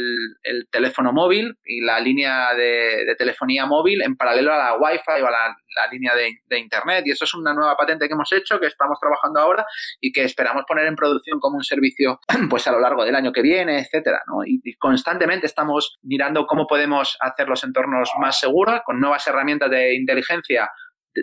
[0.69, 5.31] teléfono móvil y la línea de, telefonía móvil en paralelo a la Wi-Fi o a
[5.31, 5.55] la,
[5.91, 7.03] línea de, Internet.
[7.05, 9.65] Y eso es una nueva patente que hemos hecho, que estamos trabajando ahora
[10.01, 13.31] y que esperamos poner en producción como un servicio pues a lo largo del año
[13.31, 14.21] que viene, etcétera.
[14.45, 19.69] Y, y constantemente estamos mirando cómo podemos hacer los entornos más seguros con nuevas herramientas
[19.69, 20.69] de inteligencia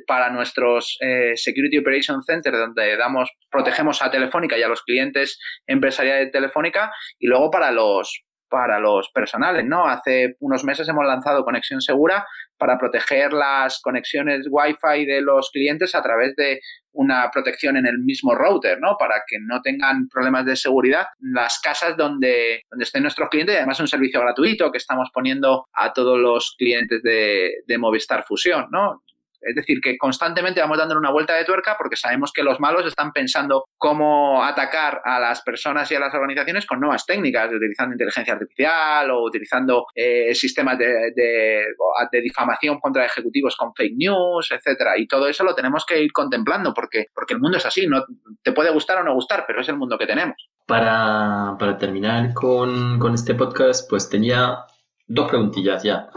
[0.07, 5.39] para nuestros eh, Security Operation Center, donde damos, protegemos a Telefónica y a los clientes
[5.67, 8.25] empresariales de Telefónica, y luego para los
[8.55, 9.89] para los personales, ¿no?
[9.89, 12.25] Hace unos meses hemos lanzado Conexión Segura
[12.57, 16.61] para proteger las conexiones Wi-Fi de los clientes a través de
[16.93, 18.97] una protección en el mismo router, ¿no?
[18.97, 23.59] Para que no tengan problemas de seguridad las casas donde, donde estén nuestros clientes y
[23.59, 28.69] además un servicio gratuito que estamos poniendo a todos los clientes de, de Movistar Fusión,
[28.71, 29.03] ¿no?
[29.47, 32.87] Es decir, que constantemente vamos dando una vuelta de tuerca porque sabemos que los malos
[32.87, 37.95] están pensando cómo atacar a las personas y a las organizaciones con nuevas técnicas, utilizando
[37.95, 44.99] inteligencia artificial o utilizando eh, sistemas de, de, difamación contra ejecutivos con fake news, etcétera.
[44.99, 47.87] Y todo eso lo tenemos que ir contemplando porque, porque el mundo es así.
[47.87, 48.05] No,
[48.43, 50.37] te puede gustar o no gustar, pero es el mundo que tenemos.
[50.67, 54.65] Para, terminar con, este podcast, pues tenía
[55.07, 56.09] dos preguntillas ya.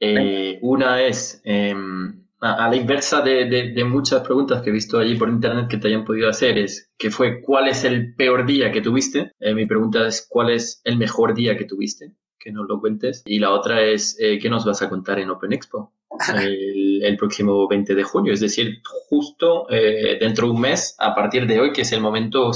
[0.00, 5.28] Eh, una es, em, a, la inversa de, muchas preguntas que he visto allí por
[5.28, 8.80] internet que te hayan podido hacer, es que fue ¿cuál es el peor día que
[8.80, 9.32] tuviste?
[9.38, 12.12] Eh, mi pregunta es ¿cuál es el mejor día que tuviste?
[12.38, 13.22] Que nos lo cuentes.
[13.24, 15.94] Y la otra es eh, ¿qué nos vas a contar en Open Expo?
[16.36, 21.46] El, próximo 20 de junio, es decir, justo eh, dentro de un mes, a partir
[21.46, 22.50] de hoy, que es el momento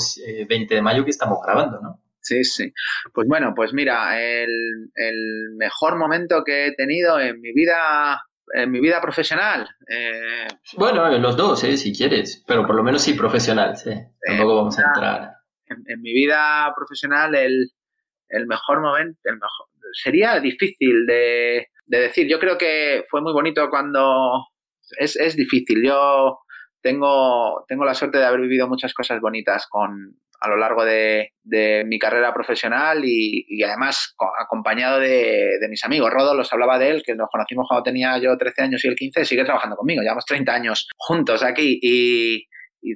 [0.49, 2.01] 20 de mayo que estamos grabando, ¿no?
[2.21, 2.73] Sí, sí.
[3.13, 8.21] Pues bueno, pues mira, el, el, mejor momento que he tenido en mi vida
[8.55, 9.69] en mi vida profesional.
[9.89, 13.91] Eh, bueno, los dos, eh, si quieres, pero por lo menos sí profesional, sí.
[14.27, 15.33] Tampoco vamos a entrar.
[15.67, 22.29] En, mi vida profesional, el, mejor momento, el mejor, sería difícil de, decir.
[22.29, 24.47] Yo creo que fue muy bonito cuando.
[24.99, 25.85] Es, es difícil.
[25.85, 26.39] Yo
[26.81, 31.33] tengo, tengo la suerte de haber vivido muchas cosas bonitas con, a lo largo de,
[31.87, 36.11] mi carrera profesional y, además acompañado de, mis amigos.
[36.11, 38.97] Rodo los hablaba de él, que nos conocimos cuando tenía yo 13 años y él
[38.97, 42.47] 15, sigue trabajando conmigo, llevamos 30 años juntos aquí y,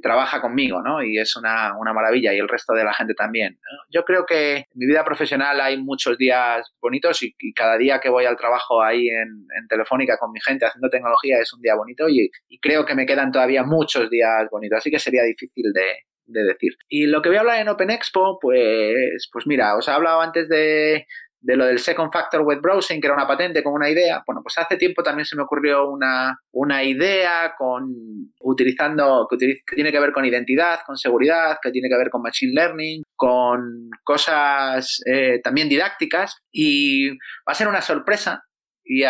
[0.04, 1.02] trabaja conmigo, ¿no?
[1.02, 3.58] Y es una, una, maravilla y el resto de la gente también.
[3.90, 8.08] Yo creo que en mi vida profesional hay muchos días bonitos y, cada día que
[8.08, 11.74] voy al trabajo ahí en, en, Telefónica con mi gente haciendo tecnología es un día
[11.74, 15.72] bonito y, y, creo que me quedan todavía muchos días bonitos, así que sería difícil
[15.72, 16.76] de, de decir.
[16.88, 20.20] Y lo que voy a hablar en Open Expo, pues, pues mira, os he hablado
[20.20, 21.06] antes de,
[21.40, 24.22] de lo del Second Factor Web Browsing, que era una patente con una idea.
[24.26, 27.94] Bueno, pues hace tiempo también se me ocurrió una, una idea con
[28.40, 29.36] utilizando que,
[29.74, 33.88] tiene que ver con identidad, con seguridad, que tiene que ver con machine learning, con
[34.04, 38.44] cosas eh, también didácticas y va a ser una sorpresa.
[38.92, 39.04] Y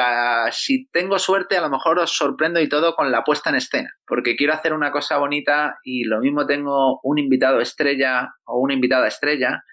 [0.50, 3.90] si tengo suerte, a lo mejor os sorprendo y todo con la puesta en escena,
[4.06, 8.74] porque quiero hacer una cosa bonita y lo mismo tengo un invitado estrella o una
[8.74, 9.64] invitada estrella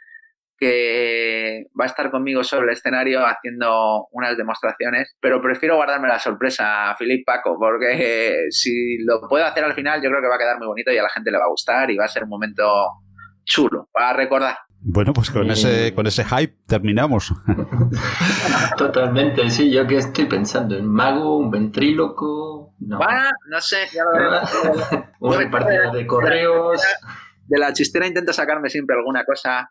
[0.57, 6.19] que va a estar conmigo sobre el escenario haciendo unas demostraciones, pero prefiero guardarme la
[6.19, 10.35] sorpresa a Filip Paco, porque si lo puedo hacer al final, yo creo que va
[10.35, 12.07] a quedar muy bonito y a la gente le va a gustar y va a
[12.07, 12.65] ser un momento
[13.43, 14.55] chulo para recordar.
[14.89, 17.33] Bueno, pues con ese, con ese hype terminamos.
[18.77, 22.73] Totalmente, sí, yo que estoy pensando en mago, un ventríloco.
[22.79, 22.97] No,
[23.49, 26.81] no sé, ya lo Una partida de correos.
[27.47, 29.69] De la chistera intento sacarme siempre alguna cosa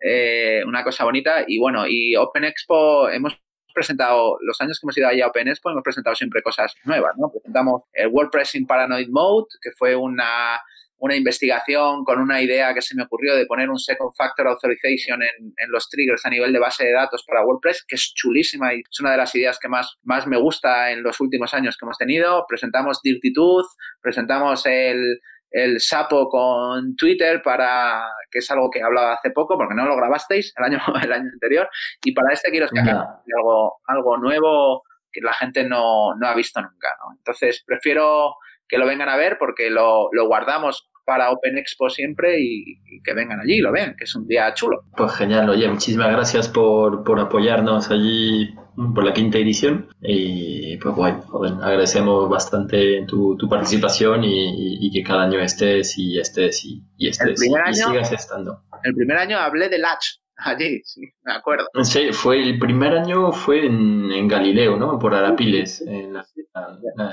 [0.00, 1.44] eh, una cosa bonita.
[1.46, 3.40] Y bueno, y Open Expo hemos
[3.72, 7.14] presentado, los años que hemos ido allá a Open Expo, hemos presentado siempre cosas nuevas,
[7.16, 7.30] ¿no?
[7.30, 10.60] Presentamos el WordPress in Paranoid Mode, que fue una,
[10.98, 15.22] una investigación con una idea que se me ocurrió de poner un Second Factor Authorization
[15.22, 18.74] en, en, los triggers a nivel de base de datos para WordPress, que es chulísima
[18.74, 21.76] y es una de las ideas que más, más me gusta en los últimos años
[21.76, 22.44] que hemos tenido.
[22.48, 23.66] Presentamos Dirty Tooth,
[24.00, 25.20] presentamos el
[25.50, 29.96] el sapo con Twitter para que es algo que hablaba hace poco porque no lo
[29.96, 31.68] grabasteis el año el año anterior
[32.04, 32.96] y para este quiero sacar
[33.36, 37.16] algo algo nuevo que la gente no, no ha visto nunca ¿no?
[37.16, 38.34] entonces prefiero
[38.68, 43.14] que lo vengan a ver porque lo, lo guardamos para Open Expo siempre y, que
[43.14, 44.84] vengan allí y lo ven, que es un día chulo.
[44.94, 48.54] Pues genial, oye, muchísimas gracias por, por apoyarnos allí
[48.94, 51.24] por la quinta edición y pues bueno,
[51.62, 57.08] agradecemos bastante tu, tu participación y, y, que cada año estés y estés y, y
[57.08, 58.62] estés y, sigas estando.
[58.84, 61.66] El primer año hablé de Latch, allí, sí, me acuerdo.
[61.82, 64.98] Sí, fue el primer año fue en, en Galileo, ¿no?
[64.98, 65.80] Por Arapiles.
[65.80, 66.26] En la,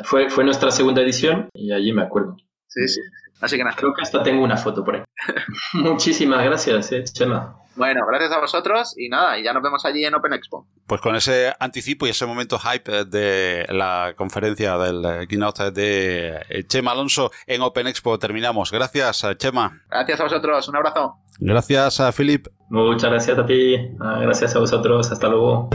[0.03, 2.35] fue, fue nuestra segunda edición y allí me acuerdo.
[2.67, 3.01] Sí, sí.
[3.41, 3.75] Así que nada.
[3.75, 5.03] Creo que hasta tengo una foto por ahí.
[5.73, 7.57] Muchísimas gracias, eh, Chema.
[7.75, 10.65] Bueno, gracias a vosotros y nada, y ya nos vemos allí en Open Expo.
[10.87, 16.91] Pues con ese anticipo y ese momento hype de la conferencia del keynote de Chema
[16.91, 18.71] Alonso en Open Expo terminamos.
[18.71, 19.81] Gracias, Chema.
[19.89, 21.17] Gracias a vosotros, un abrazo.
[21.39, 22.47] Gracias a Philip.
[22.69, 25.69] Muchas gracias a ti, ah, gracias a vosotros, hasta luego.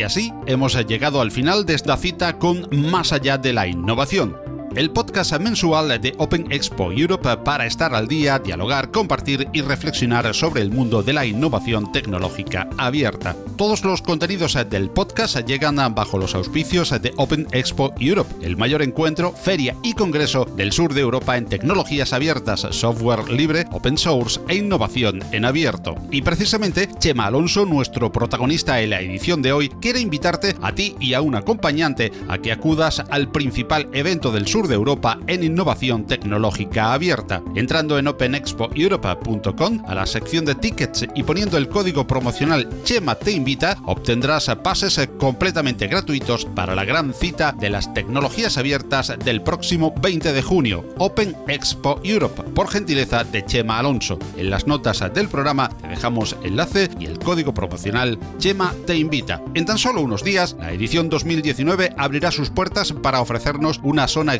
[0.00, 4.34] Y así hemos llegado al final de esta cita con Más allá de la innovación
[4.76, 10.32] el podcast mensual de Open Expo Europe para estar al día, dialogar, compartir y reflexionar
[10.34, 13.34] sobre el mundo de la innovación tecnológica abierta.
[13.56, 18.82] Todos los contenidos del podcast llegan bajo los auspicios de Open Expo Europe, el mayor
[18.82, 24.40] encuentro, feria y congreso del sur de Europa en tecnologías abiertas, software libre, open source
[24.48, 25.96] e innovación en abierto.
[26.10, 30.96] Y precisamente Chema Alonso, nuestro protagonista en la edición de hoy, quiere invitarte a ti
[31.00, 35.44] y a un acompañante a que acudas al principal evento del sur de Europa en
[35.44, 37.42] innovación tecnológica abierta.
[37.54, 43.32] Entrando en openexpoeuropa.com a la sección de tickets y poniendo el código promocional Chema te
[43.32, 49.94] invita, obtendrás pases completamente gratuitos para la gran cita de las tecnologías abiertas del próximo
[50.00, 54.18] 20 de junio, Open Expo Europe, por gentileza de Chema Alonso.
[54.36, 59.42] En las notas del programa te dejamos enlace y el código promocional Chema te invita.
[59.54, 64.34] En tan solo unos días, la edición 2019 abrirá sus puertas para ofrecernos una zona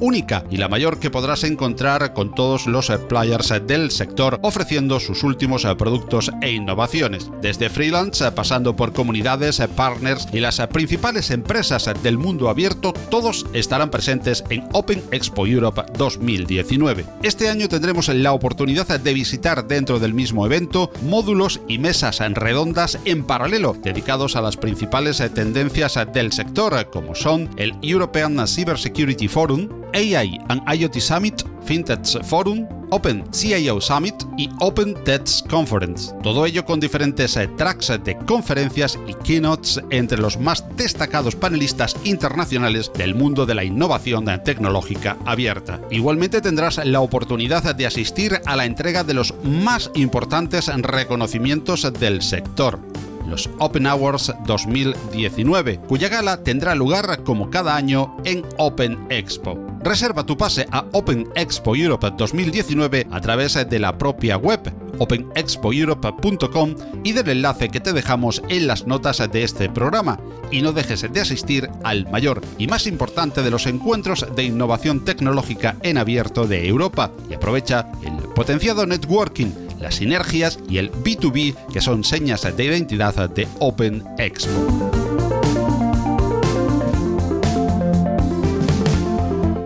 [0.00, 5.22] única y la mayor que podrás encontrar con todos los players del sector ofreciendo sus
[5.22, 7.30] últimos productos e innovaciones.
[7.40, 13.90] Desde freelance, pasando por comunidades, partners y las principales empresas del mundo abierto, todos estarán
[13.90, 17.04] presentes en Open Expo Europe 2019.
[17.22, 22.98] Este año tendremos la oportunidad de visitar dentro del mismo evento módulos y mesas redondas
[23.04, 29.68] en paralelo dedicados a las principales tendencias del sector, como son el European Cybersecurity Forum,
[29.94, 36.14] AI and IoT Summit, FinTech Forum, Open CIO Summit y Open Techs Conference.
[36.22, 41.96] Todo ello con diferentes eh, tracks de conferencias y keynotes entre los más destacados panelistas
[42.04, 45.80] internacionales del mundo de la innovación tecnológica abierta.
[45.90, 52.22] Igualmente tendrás la oportunidad de asistir a la entrega de los más importantes reconocimientos del
[52.22, 52.78] sector
[53.26, 59.58] los Open Hours 2019, cuya gala tendrá lugar como cada año en Open Expo.
[59.82, 66.74] Reserva tu pase a Open Expo Europe 2019 a través de la propia web openexpoeurope.com
[67.02, 70.18] y del enlace que te dejamos en las notas de este programa.
[70.50, 75.04] Y no dejes de asistir al mayor y más importante de los encuentros de innovación
[75.04, 81.54] tecnológica en abierto de Europa y aprovecha el potenciado networking las sinergias y el B2B
[81.70, 84.50] que son señas de identidad de Open Expo.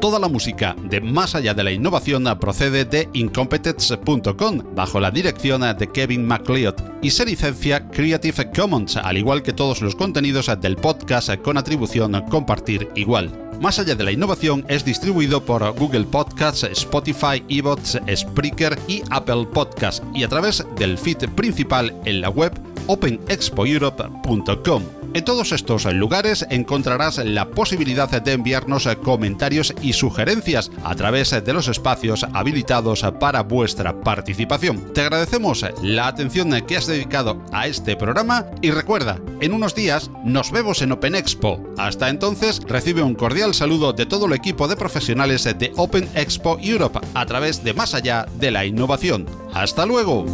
[0.00, 5.60] Toda la música de Más allá de la innovación procede de incompetence.com bajo la dirección
[5.60, 10.76] de Kevin MacLeod y se licencia Creative Commons, al igual que todos los contenidos del
[10.76, 13.47] podcast con atribución compartir igual.
[13.60, 19.46] Más allá de la innovación es distribuido por Google Podcasts, Spotify, Evox, Spreaker y Apple
[19.52, 22.52] Podcasts y a través del feed principal en la web
[22.86, 24.97] openexpoeurope.com.
[25.14, 31.52] En todos estos lugares encontrarás la posibilidad de enviarnos comentarios y sugerencias a través de
[31.52, 34.92] los espacios habilitados para vuestra participación.
[34.92, 40.10] Te agradecemos la atención que has dedicado a este programa y recuerda, en unos días
[40.24, 41.62] nos vemos en Open Expo.
[41.78, 46.58] Hasta entonces, recibe un cordial saludo de todo el equipo de profesionales de Open Expo
[46.60, 49.26] Europe a través de Más allá de la innovación.
[49.54, 50.26] Hasta luego.